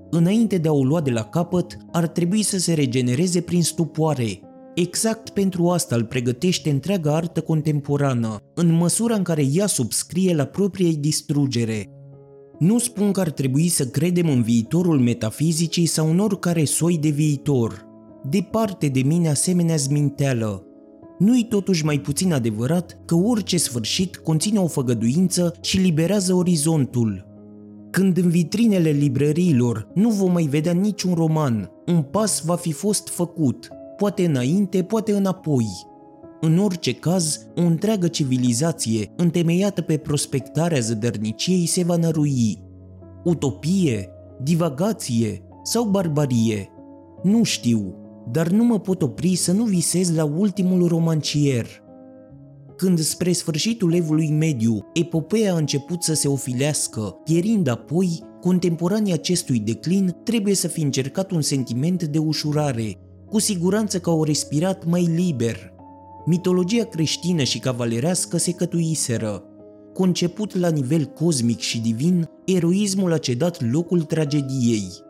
Înainte 0.09 0.57
de 0.57 0.67
a 0.67 0.71
o 0.71 0.83
lua 0.83 1.01
de 1.01 1.11
la 1.11 1.23
capăt, 1.23 1.77
ar 1.91 2.07
trebui 2.07 2.43
să 2.43 2.57
se 2.57 2.73
regenereze 2.73 3.41
prin 3.41 3.63
stupoare. 3.63 4.39
Exact 4.75 5.29
pentru 5.29 5.69
asta 5.69 5.95
îl 5.95 6.05
pregătește 6.05 6.69
întreaga 6.69 7.15
artă 7.15 7.41
contemporană, 7.41 8.37
în 8.55 8.71
măsura 8.71 9.15
în 9.15 9.23
care 9.23 9.45
ea 9.51 9.67
subscrie 9.67 10.35
la 10.35 10.45
propria 10.45 10.89
distrugere. 10.99 11.89
Nu 12.59 12.77
spun 12.77 13.11
că 13.11 13.19
ar 13.19 13.29
trebui 13.29 13.67
să 13.67 13.85
credem 13.85 14.29
în 14.29 14.41
viitorul 14.41 14.99
metafizicii 14.99 15.85
sau 15.85 16.09
în 16.09 16.19
oricare 16.19 16.65
soi 16.65 16.97
de 16.97 17.09
viitor, 17.09 17.89
Departe 18.29 18.87
de 18.87 19.01
mine 19.01 19.29
asemenea 19.29 19.75
zminteală. 19.75 20.65
Nu-i 21.19 21.45
totuși 21.49 21.85
mai 21.85 21.99
puțin 21.99 22.33
adevărat 22.33 22.99
că 23.05 23.15
orice 23.15 23.57
sfârșit 23.57 24.15
conține 24.15 24.59
o 24.59 24.67
făgăduință 24.67 25.53
și 25.61 25.77
liberează 25.77 26.33
orizontul. 26.33 27.25
Când 27.91 28.17
în 28.17 28.29
vitrinele 28.29 28.89
librăriilor 28.89 29.87
nu 29.93 30.09
vom 30.09 30.31
mai 30.31 30.43
vedea 30.43 30.73
niciun 30.73 31.13
roman, 31.13 31.71
un 31.85 32.01
pas 32.01 32.41
va 32.45 32.55
fi 32.55 32.71
fost 32.71 33.07
făcut, 33.07 33.69
poate 33.97 34.25
înainte, 34.25 34.83
poate 34.83 35.11
înapoi. 35.11 35.67
În 36.41 36.57
orice 36.57 36.93
caz, 36.93 37.47
o 37.55 37.61
întreagă 37.61 38.07
civilizație, 38.07 39.13
întemeiată 39.15 39.81
pe 39.81 39.97
prospectarea 39.97 40.79
zădărniciei, 40.79 41.65
se 41.65 41.83
va 41.83 41.95
nărui. 41.95 42.63
Utopie, 43.23 44.09
divagație 44.43 45.41
sau 45.63 45.83
barbarie? 45.83 46.69
Nu 47.23 47.43
știu, 47.43 47.95
dar 48.31 48.47
nu 48.47 48.63
mă 48.63 48.79
pot 48.79 49.01
opri 49.01 49.35
să 49.35 49.51
nu 49.51 49.63
visez 49.63 50.15
la 50.15 50.23
ultimul 50.23 50.87
romancier. 50.87 51.67
Când 52.75 52.99
spre 52.99 53.31
sfârșitul 53.31 53.93
evului 53.93 54.29
mediu, 54.29 54.89
epopeea 54.93 55.53
a 55.53 55.57
început 55.57 56.03
să 56.03 56.13
se 56.13 56.27
ofilească, 56.27 57.01
pierind 57.23 57.67
apoi, 57.67 58.23
contemporanii 58.41 59.13
acestui 59.13 59.59
declin 59.59 60.15
trebuie 60.23 60.53
să 60.53 60.67
fi 60.67 60.81
încercat 60.81 61.31
un 61.31 61.41
sentiment 61.41 62.03
de 62.03 62.17
ușurare, 62.17 62.97
cu 63.25 63.39
siguranță 63.39 63.99
că 63.99 64.09
au 64.09 64.23
respirat 64.23 64.85
mai 64.85 65.03
liber. 65.15 65.73
Mitologia 66.25 66.83
creștină 66.83 67.43
și 67.43 67.59
cavalerească 67.59 68.37
se 68.37 68.51
cătuiseră. 68.51 69.43
Conceput 69.93 70.55
la 70.55 70.69
nivel 70.69 71.05
cosmic 71.05 71.59
și 71.59 71.81
divin, 71.81 72.29
eroismul 72.45 73.13
a 73.13 73.17
cedat 73.17 73.71
locul 73.71 74.01
tragediei 74.01 75.09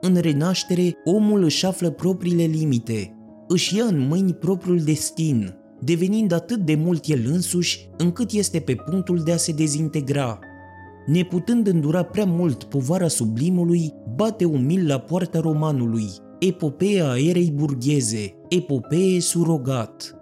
în 0.00 0.16
renaștere, 0.16 0.96
omul 1.04 1.42
își 1.42 1.66
află 1.66 1.90
propriile 1.90 2.44
limite, 2.44 3.16
își 3.48 3.76
ia 3.76 3.84
în 3.84 4.06
mâini 4.08 4.34
propriul 4.34 4.80
destin, 4.80 5.54
devenind 5.80 6.32
atât 6.32 6.58
de 6.58 6.74
mult 6.74 7.06
el 7.06 7.20
însuși 7.26 7.90
încât 7.96 8.32
este 8.32 8.60
pe 8.60 8.74
punctul 8.74 9.22
de 9.24 9.32
a 9.32 9.36
se 9.36 9.52
dezintegra. 9.52 10.38
Neputând 11.06 11.66
îndura 11.66 12.02
prea 12.02 12.24
mult 12.24 12.64
povara 12.64 13.08
sublimului, 13.08 13.92
bate 14.14 14.44
umil 14.44 14.86
la 14.86 14.98
poarta 14.98 15.40
romanului, 15.40 16.08
epopeea 16.38 17.10
aerei 17.10 17.52
burgheze, 17.54 18.34
epopee 18.48 19.20
surogat. 19.20 20.16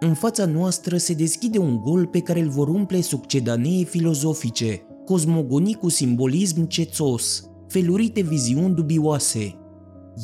În 0.00 0.14
fața 0.14 0.46
noastră 0.46 0.96
se 0.96 1.12
deschide 1.12 1.58
un 1.58 1.80
gol 1.80 2.06
pe 2.06 2.20
care 2.20 2.40
îl 2.40 2.48
vor 2.48 2.68
umple 2.68 3.00
succedanee 3.00 3.84
filozofice, 3.84 4.82
cosmogonii 5.04 5.74
cu 5.74 5.88
simbolism 5.88 6.66
cețos, 6.66 7.49
felurite 7.70 8.20
viziuni 8.20 8.74
dubioase. 8.74 9.54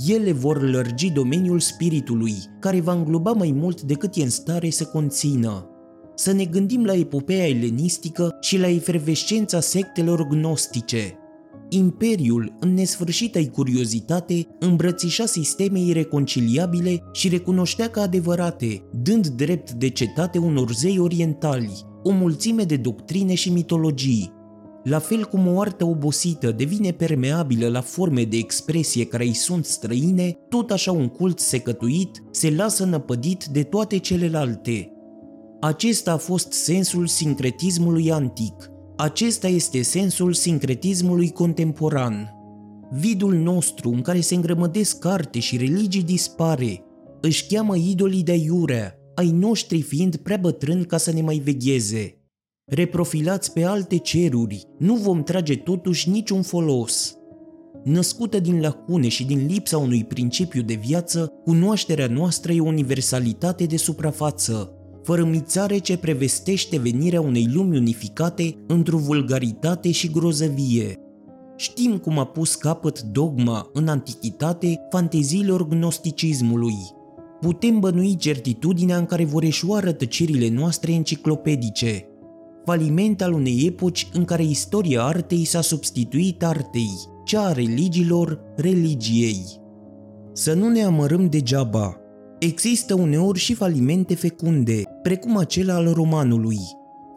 Ele 0.08 0.32
vor 0.32 0.70
lărgi 0.70 1.10
domeniul 1.10 1.60
spiritului, 1.60 2.34
care 2.60 2.80
va 2.80 2.92
îngloba 2.92 3.32
mai 3.32 3.52
mult 3.54 3.82
decât 3.82 4.16
e 4.16 4.22
în 4.22 4.30
stare 4.30 4.70
să 4.70 4.84
conțină. 4.84 5.70
Să 6.14 6.32
ne 6.32 6.44
gândim 6.44 6.84
la 6.84 6.94
epopeea 6.94 7.48
elenistică 7.48 8.36
și 8.40 8.58
la 8.58 8.68
efervescența 8.68 9.60
sectelor 9.60 10.26
gnostice. 10.26 11.18
Imperiul, 11.68 12.56
în 12.60 12.74
nesfârșită 12.74 13.44
curiozitate, 13.44 14.46
îmbrățișa 14.58 15.26
sisteme 15.26 15.80
ireconciliabile 15.80 17.02
și 17.12 17.28
recunoștea 17.28 17.88
ca 17.88 18.00
adevărate, 18.00 18.82
dând 19.02 19.26
drept 19.26 19.72
de 19.72 19.88
cetate 19.88 20.38
unor 20.38 20.72
zei 20.72 20.98
orientali, 20.98 21.84
o 22.02 22.10
mulțime 22.10 22.62
de 22.62 22.76
doctrine 22.76 23.34
și 23.34 23.50
mitologii, 23.50 24.35
la 24.88 24.98
fel 24.98 25.24
cum 25.24 25.46
o 25.46 25.60
artă 25.60 25.84
obosită 25.84 26.52
devine 26.52 26.90
permeabilă 26.90 27.68
la 27.68 27.80
forme 27.80 28.24
de 28.24 28.36
expresie 28.36 29.04
care 29.04 29.24
îi 29.24 29.34
sunt 29.34 29.64
străine, 29.64 30.38
tot 30.48 30.70
așa 30.70 30.92
un 30.92 31.08
cult 31.08 31.38
secătuit 31.38 32.22
se 32.30 32.50
lasă 32.50 32.84
năpădit 32.84 33.44
de 33.44 33.62
toate 33.62 33.98
celelalte. 33.98 34.92
Acesta 35.60 36.12
a 36.12 36.16
fost 36.16 36.52
sensul 36.52 37.06
sincretismului 37.06 38.12
antic. 38.12 38.70
Acesta 38.96 39.48
este 39.48 39.82
sensul 39.82 40.32
sincretismului 40.32 41.30
contemporan. 41.30 42.30
Vidul 42.90 43.34
nostru 43.34 43.90
în 43.90 44.00
care 44.00 44.20
se 44.20 44.34
îngrămădesc 44.34 44.98
carte 44.98 45.38
și 45.38 45.56
religii 45.56 46.02
dispare, 46.02 46.84
își 47.20 47.46
cheamă 47.46 47.76
idolii 47.76 48.22
de 48.22 48.34
iurea, 48.34 48.94
ai 49.14 49.30
noștri 49.30 49.80
fiind 49.80 50.16
prea 50.16 50.36
bătrâni 50.36 50.84
ca 50.84 50.96
să 50.96 51.12
ne 51.12 51.20
mai 51.20 51.38
vegheze 51.44 52.15
reprofilați 52.66 53.52
pe 53.52 53.64
alte 53.64 53.96
ceruri, 53.96 54.66
nu 54.78 54.94
vom 54.94 55.22
trage 55.22 55.56
totuși 55.56 56.10
niciun 56.10 56.42
folos. 56.42 57.16
Născută 57.84 58.40
din 58.40 58.60
lacune 58.60 59.08
și 59.08 59.24
din 59.24 59.46
lipsa 59.46 59.78
unui 59.78 60.04
principiu 60.04 60.62
de 60.62 60.74
viață, 60.74 61.32
cunoașterea 61.44 62.06
noastră 62.06 62.52
e 62.52 62.60
universalitate 62.60 63.64
de 63.64 63.76
suprafață, 63.76 64.72
fărâmițare 65.02 65.78
ce 65.78 65.96
prevestește 65.96 66.78
venirea 66.78 67.20
unei 67.20 67.48
lumi 67.52 67.76
unificate 67.76 68.56
într-o 68.66 68.98
vulgaritate 68.98 69.90
și 69.90 70.10
grozăvie. 70.10 70.98
Știm 71.56 71.98
cum 71.98 72.18
a 72.18 72.24
pus 72.24 72.54
capăt 72.54 73.00
dogma 73.00 73.70
în 73.72 73.88
antichitate 73.88 74.80
fanteziilor 74.90 75.68
gnosticismului. 75.68 76.76
Putem 77.40 77.78
bănui 77.80 78.16
certitudinea 78.16 78.96
în 78.96 79.06
care 79.06 79.24
vor 79.24 79.42
eșua 79.42 79.80
rătăcirile 79.80 80.48
noastre 80.48 80.92
enciclopedice, 80.92 82.06
faliment 82.66 83.22
al 83.22 83.32
unei 83.32 83.64
epoci 83.66 84.08
în 84.12 84.24
care 84.24 84.44
istoria 84.44 85.02
artei 85.02 85.44
s-a 85.44 85.60
substituit 85.60 86.44
artei, 86.44 86.90
cea 87.24 87.46
a 87.46 87.52
religiilor 87.52 88.40
religiei. 88.56 89.44
Să 90.32 90.54
nu 90.54 90.68
ne 90.68 90.82
amărâm 90.82 91.28
degeaba. 91.28 91.96
Există 92.38 92.94
uneori 92.94 93.38
și 93.38 93.54
falimente 93.54 94.14
fecunde, 94.14 94.82
precum 95.02 95.36
acela 95.36 95.74
al 95.74 95.92
romanului. 95.92 96.58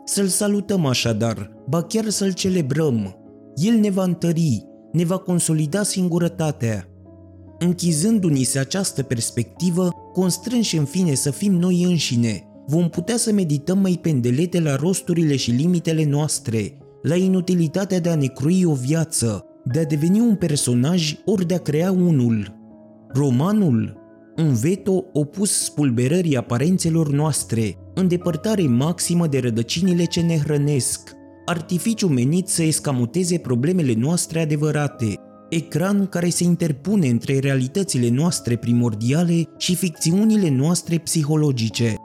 Să-l 0.06 0.28
salutăm 0.28 0.86
așadar, 0.86 1.52
ba 1.68 1.84
chiar 1.84 2.10
să-l 2.10 2.34
celebrăm. 2.34 3.16
El 3.56 3.74
ne 3.74 3.90
va 3.90 4.04
întări, 4.04 4.66
ne 4.92 5.06
va 5.06 5.18
consolida 5.18 5.84
singurătatea. 5.84 6.88
Închizându-ni 7.60 8.44
se 8.44 8.60
această 8.60 9.04
perspectivă, 9.04 9.90
constrânși 10.14 10.78
în 10.78 10.86
fine 10.86 11.14
să 11.14 11.32
fim 11.32 11.54
noi 11.54 11.84
înșine, 11.84 12.49
vom 12.70 12.90
putea 12.90 13.18
să 13.18 13.32
medităm 13.32 13.80
mai 13.80 14.00
pendelete 14.02 14.62
la 14.62 14.76
rosturile 14.76 15.36
și 15.36 15.52
limitele 15.52 16.06
noastre, 16.06 16.78
la 17.02 17.16
inutilitatea 17.16 18.00
de 18.00 18.10
a 18.10 18.16
ne 18.16 18.26
crui 18.26 18.64
o 18.64 18.74
viață, 18.74 19.46
de 19.64 19.80
a 19.80 19.86
deveni 19.86 20.20
un 20.20 20.36
personaj 20.36 21.16
ori 21.26 21.48
de 21.48 21.54
a 21.54 21.60
crea 21.60 21.92
unul. 21.92 22.58
Romanul, 23.14 23.98
un 24.38 24.54
veto 24.54 25.06
opus 25.14 25.64
spulberării 25.64 26.38
aparențelor 26.38 27.12
noastre, 27.12 27.78
îndepărtare 27.94 28.64
maximă 28.64 29.28
de 29.28 29.40
rădăcinile 29.40 30.04
ce 30.04 30.22
ne 30.22 30.38
hrănesc, 30.38 31.12
artificiu 31.46 32.08
menit 32.08 32.48
să 32.48 32.64
escamuteze 32.64 33.38
problemele 33.38 33.94
noastre 33.94 34.42
adevărate, 34.42 35.14
ecran 35.50 36.06
care 36.06 36.30
se 36.30 36.44
interpune 36.44 37.08
între 37.08 37.40
realitățile 37.40 38.10
noastre 38.10 38.56
primordiale 38.56 39.44
și 39.58 39.76
ficțiunile 39.76 40.50
noastre 40.50 40.98
psihologice, 40.98 41.96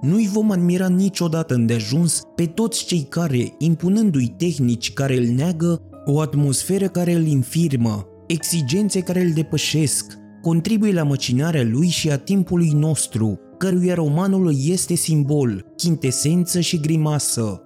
nu-i 0.00 0.28
vom 0.32 0.50
admira 0.50 0.88
niciodată 0.88 1.54
îndeajuns 1.54 2.22
pe 2.34 2.46
toți 2.46 2.84
cei 2.84 3.06
care, 3.08 3.54
impunându-i 3.58 4.34
tehnici 4.36 4.92
care 4.92 5.16
îl 5.16 5.24
neagă, 5.24 5.80
o 6.04 6.20
atmosferă 6.20 6.86
care 6.86 7.12
îl 7.12 7.26
infirmă, 7.26 8.06
exigențe 8.26 9.00
care 9.00 9.22
îl 9.22 9.32
depășesc, 9.32 10.18
contribuie 10.42 10.92
la 10.92 11.02
măcinarea 11.02 11.62
lui 11.62 11.88
și 11.88 12.10
a 12.10 12.18
timpului 12.18 12.70
nostru, 12.74 13.40
căruia 13.58 13.94
romanul 13.94 14.54
este 14.66 14.94
simbol, 14.94 15.64
chintesență 15.76 16.60
și 16.60 16.80
grimasă. 16.80 17.60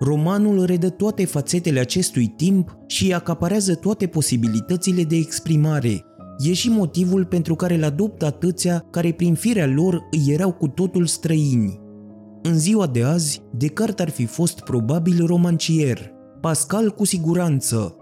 Romanul 0.00 0.64
redă 0.64 0.88
toate 0.88 1.24
fațetele 1.24 1.80
acestui 1.80 2.26
timp 2.26 2.76
și 2.86 3.12
acaparează 3.12 3.74
toate 3.74 4.06
posibilitățile 4.06 5.02
de 5.02 5.16
exprimare, 5.16 6.04
E 6.38 6.52
și 6.52 6.68
motivul 6.68 7.24
pentru 7.24 7.54
care 7.54 7.74
îl 7.74 7.84
adoptă 7.84 8.26
atâția 8.26 8.84
care 8.90 9.12
prin 9.12 9.34
firea 9.34 9.66
lor 9.66 10.08
îi 10.10 10.32
erau 10.32 10.52
cu 10.52 10.68
totul 10.68 11.06
străini. 11.06 11.80
În 12.42 12.58
ziua 12.58 12.86
de 12.86 13.02
azi, 13.02 13.42
Descartes 13.52 14.06
ar 14.06 14.10
fi 14.10 14.26
fost 14.26 14.60
probabil 14.60 15.26
romancier, 15.26 16.12
Pascal 16.40 16.90
cu 16.90 17.04
siguranță. 17.04 17.96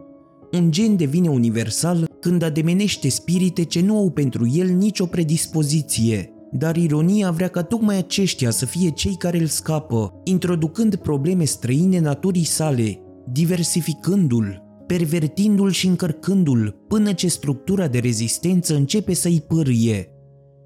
Un 0.53 0.71
gen 0.71 0.97
devine 0.97 1.29
universal 1.29 2.09
când 2.21 2.43
ademenește 2.43 3.09
spirite 3.09 3.65
ce 3.65 3.81
nu 3.81 3.97
au 3.97 4.11
pentru 4.11 4.49
el 4.55 4.69
nicio 4.69 5.07
predispoziție, 5.07 6.33
dar 6.53 6.77
ironia 6.77 7.31
vrea 7.31 7.49
ca 7.49 7.63
tocmai 7.63 7.97
aceștia 7.97 8.51
să 8.51 8.67
fie 8.67 8.91
cei 8.91 9.17
care 9.17 9.39
îl 9.39 9.47
scapă, 9.47 10.21
introducând 10.25 10.97
probleme 10.97 11.45
străine 11.45 12.01
naturii 12.01 12.45
sale, 12.45 12.99
diversificându-l, 13.33 14.62
pervertindu-l 14.93 15.71
și 15.71 15.87
încărcându-l 15.87 16.77
până 16.89 17.13
ce 17.13 17.29
structura 17.29 17.89
de 17.89 17.99
rezistență 17.99 18.75
începe 18.75 19.15
să-i 19.15 19.45
pârie. 19.49 20.09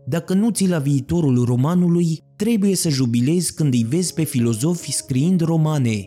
Dacă 0.07 0.35
nu 0.35 0.51
ți 0.51 0.69
la 0.69 0.79
viitorul 0.79 1.45
romanului, 1.45 2.19
trebuie 2.37 2.75
să 2.75 2.89
jubilezi 2.89 3.55
când 3.55 3.73
îi 3.73 3.87
vezi 3.89 4.15
pe 4.15 4.23
filozofi 4.23 4.93
scriind 4.93 5.41
romane. 5.41 6.05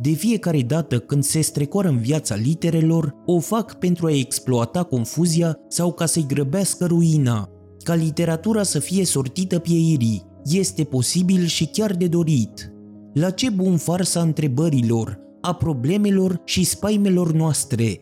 De 0.00 0.10
fiecare 0.10 0.60
dată 0.60 0.98
când 0.98 1.22
se 1.22 1.40
strecoară 1.40 1.88
în 1.88 1.98
viața 1.98 2.34
literelor, 2.34 3.14
o 3.26 3.38
fac 3.38 3.78
pentru 3.78 4.06
a 4.06 4.16
exploata 4.16 4.82
confuzia 4.82 5.58
sau 5.68 5.92
ca 5.92 6.06
să-i 6.06 6.26
grăbească 6.28 6.86
ruina. 6.86 7.48
Ca 7.82 7.94
literatura 7.94 8.62
să 8.62 8.78
fie 8.78 9.04
sortită 9.04 9.58
pieirii, 9.58 10.22
este 10.44 10.84
posibil 10.84 11.44
și 11.44 11.66
chiar 11.66 11.94
de 11.94 12.06
dorit. 12.06 12.72
La 13.12 13.30
ce 13.30 13.50
bun 13.50 13.76
farsa 13.76 14.20
întrebărilor, 14.20 15.26
a 15.40 15.54
problemelor 15.54 16.40
și 16.44 16.64
spaimelor 16.64 17.32
noastre. 17.32 18.00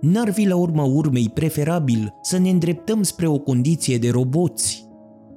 N-ar 0.00 0.32
fi 0.32 0.46
la 0.46 0.56
urma 0.56 0.84
urmei 0.84 1.30
preferabil 1.34 2.14
să 2.22 2.38
ne 2.38 2.50
îndreptăm 2.50 3.02
spre 3.02 3.26
o 3.26 3.38
condiție 3.38 3.98
de 3.98 4.10
roboți? 4.10 4.84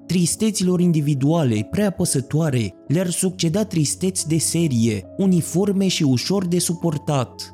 Tristeților 0.06 0.80
individuale 0.80 1.68
prea 1.72 1.92
păsătoare 1.92 2.74
le-ar 2.88 3.10
succeda 3.10 3.64
tristeți 3.64 4.28
de 4.28 4.38
serie, 4.38 5.06
uniforme 5.18 5.88
și 5.88 6.04
ușor 6.04 6.48
de 6.48 6.60
suportat. 6.60 7.54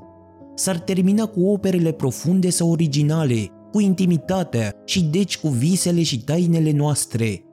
S-ar 0.55 0.79
termina 0.79 1.25
cu 1.25 1.47
operele 1.47 1.91
profunde 1.91 2.49
sau 2.49 2.71
originale, 2.71 3.47
cu 3.71 3.79
intimitatea 3.79 4.73
și 4.85 5.03
deci 5.03 5.37
cu 5.37 5.47
visele 5.47 6.03
și 6.03 6.23
tainele 6.23 6.71
noastre. 6.71 7.43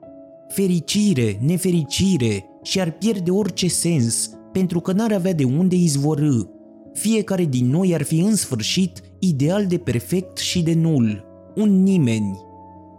Fericire, 0.47 1.39
nefericire 1.41 2.45
și 2.61 2.79
ar 2.79 2.91
pierde 2.91 3.31
orice 3.31 3.67
sens 3.67 4.29
pentru 4.53 4.79
că 4.79 4.91
n-ar 4.91 5.11
avea 5.11 5.33
de 5.33 5.43
unde 5.43 5.75
izvorâ. 5.75 6.41
Fiecare 6.93 7.45
din 7.45 7.69
noi 7.69 7.93
ar 7.93 8.01
fi 8.01 8.19
în 8.19 8.35
sfârșit 8.35 9.01
ideal 9.19 9.65
de 9.65 9.77
perfect 9.77 10.37
și 10.37 10.63
de 10.63 10.73
nul, 10.73 11.25
un 11.55 11.83
nimeni. 11.83 12.39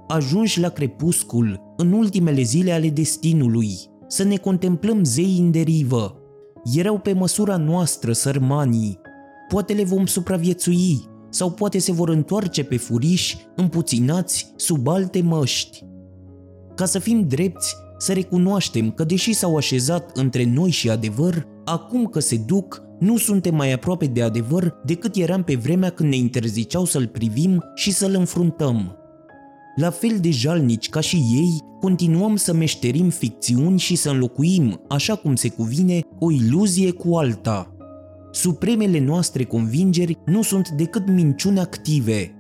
Ajungi 0.09 0.61
la 0.61 0.69
crepuscul, 0.69 1.75
în 1.77 1.93
ultimele 1.93 2.43
zile 2.43 2.73
ale 2.73 2.89
destinului, 2.89 3.79
să 4.07 4.25
ne 4.25 4.37
contemplăm 4.37 5.05
zei 5.05 5.39
în 5.39 5.51
derivă. 5.51 6.19
Erau 6.75 6.99
pe 6.99 7.13
măsura 7.13 7.57
noastră 7.57 8.13
sărmanii. 8.13 9.01
Poate 9.49 9.73
le 9.73 9.85
vom 9.85 10.07
supraviețui, 10.07 11.05
sau 11.29 11.51
poate 11.51 11.79
se 11.79 11.93
vor 11.93 12.09
întoarce 12.09 12.65
pe 12.65 12.77
furiș, 12.77 13.35
împuținați, 13.57 14.53
sub 14.57 14.89
alte 14.89 15.23
măști. 15.23 15.85
Ca 16.75 16.85
să 16.85 16.99
fim 16.99 17.29
drepți, 17.29 17.75
să 17.99 18.13
recunoaștem 18.13 18.91
că 18.91 19.05
deși 19.05 19.33
s-au 19.33 19.57
așezat 19.57 20.17
între 20.17 20.45
noi 20.45 20.71
și 20.71 20.91
adevăr, 20.91 21.47
acum 21.65 22.05
că 22.05 22.21
se 22.21 22.37
duc, 22.37 22.83
nu 22.99 23.17
suntem 23.17 23.55
mai 23.55 23.73
aproape 23.73 24.07
de 24.07 24.23
adevăr 24.23 24.81
decât 24.85 25.17
eram 25.17 25.43
pe 25.43 25.55
vremea 25.55 25.91
când 25.91 26.09
ne 26.09 26.17
interziceau 26.17 26.85
să-l 26.85 27.07
privim 27.07 27.63
și 27.75 27.93
să-l 27.93 28.15
înfruntăm. 28.15 28.97
La 29.77 29.91
fel 29.91 30.19
de 30.21 30.31
jalnici 30.31 30.89
ca 30.89 31.01
și 31.01 31.17
ei, 31.17 31.59
continuăm 31.81 32.37
să 32.37 32.53
meșterim 32.53 33.09
ficțiuni 33.09 33.79
și 33.79 33.97
să 33.97 34.11
înlocuim, 34.11 34.81
așa 34.89 35.15
cum 35.15 35.35
se 35.35 35.49
cuvine, 35.49 36.01
o 36.19 36.31
iluzie 36.31 36.91
cu 36.91 37.17
alta. 37.17 37.75
Supremele 38.31 38.99
noastre 38.99 39.45
convingeri 39.45 40.19
nu 40.27 40.43
sunt 40.43 40.69
decât 40.69 41.09
minciuni 41.09 41.59
active. 41.59 42.35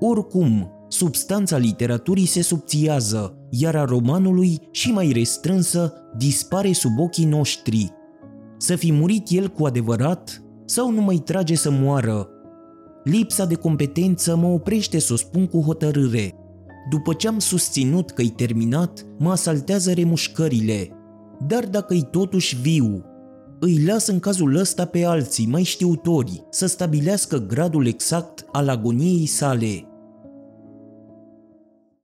Oricum, 0.00 0.70
substanța 0.88 1.56
literaturii 1.56 2.26
se 2.26 2.42
subțiază, 2.42 3.48
iar 3.50 3.76
a 3.76 3.84
romanului, 3.84 4.58
și 4.70 4.92
mai 4.92 5.12
restrânsă, 5.14 5.92
dispare 6.16 6.72
sub 6.72 6.98
ochii 6.98 7.24
noștri. 7.24 7.92
Să 8.58 8.76
fi 8.76 8.92
murit 8.92 9.26
el 9.30 9.48
cu 9.48 9.64
adevărat 9.64 10.42
sau 10.64 10.90
nu 10.90 11.00
mai 11.00 11.16
trage 11.16 11.54
să 11.54 11.70
moară? 11.70 12.28
Lipsa 13.04 13.44
de 13.44 13.54
competență 13.54 14.36
mă 14.36 14.46
oprește 14.46 14.98
să 14.98 15.12
o 15.12 15.16
spun 15.16 15.46
cu 15.46 15.60
hotărâre. 15.60 16.34
După 16.90 17.12
ce 17.12 17.28
am 17.28 17.38
susținut 17.38 18.10
că-i 18.10 18.28
terminat, 18.28 19.06
mă 19.18 19.30
asaltează 19.30 19.92
remușcările. 19.92 20.90
Dar 21.46 21.66
dacă-i 21.66 22.08
totuși 22.10 22.56
viu, 22.60 23.04
îi 23.60 23.84
las 23.84 24.06
în 24.06 24.18
cazul 24.18 24.56
ăsta 24.56 24.84
pe 24.84 25.04
alții 25.04 25.46
mai 25.46 25.62
știutori 25.62 26.46
să 26.50 26.66
stabilească 26.66 27.38
gradul 27.38 27.86
exact 27.86 28.46
al 28.52 28.68
agoniei 28.68 29.26
sale. 29.26 29.88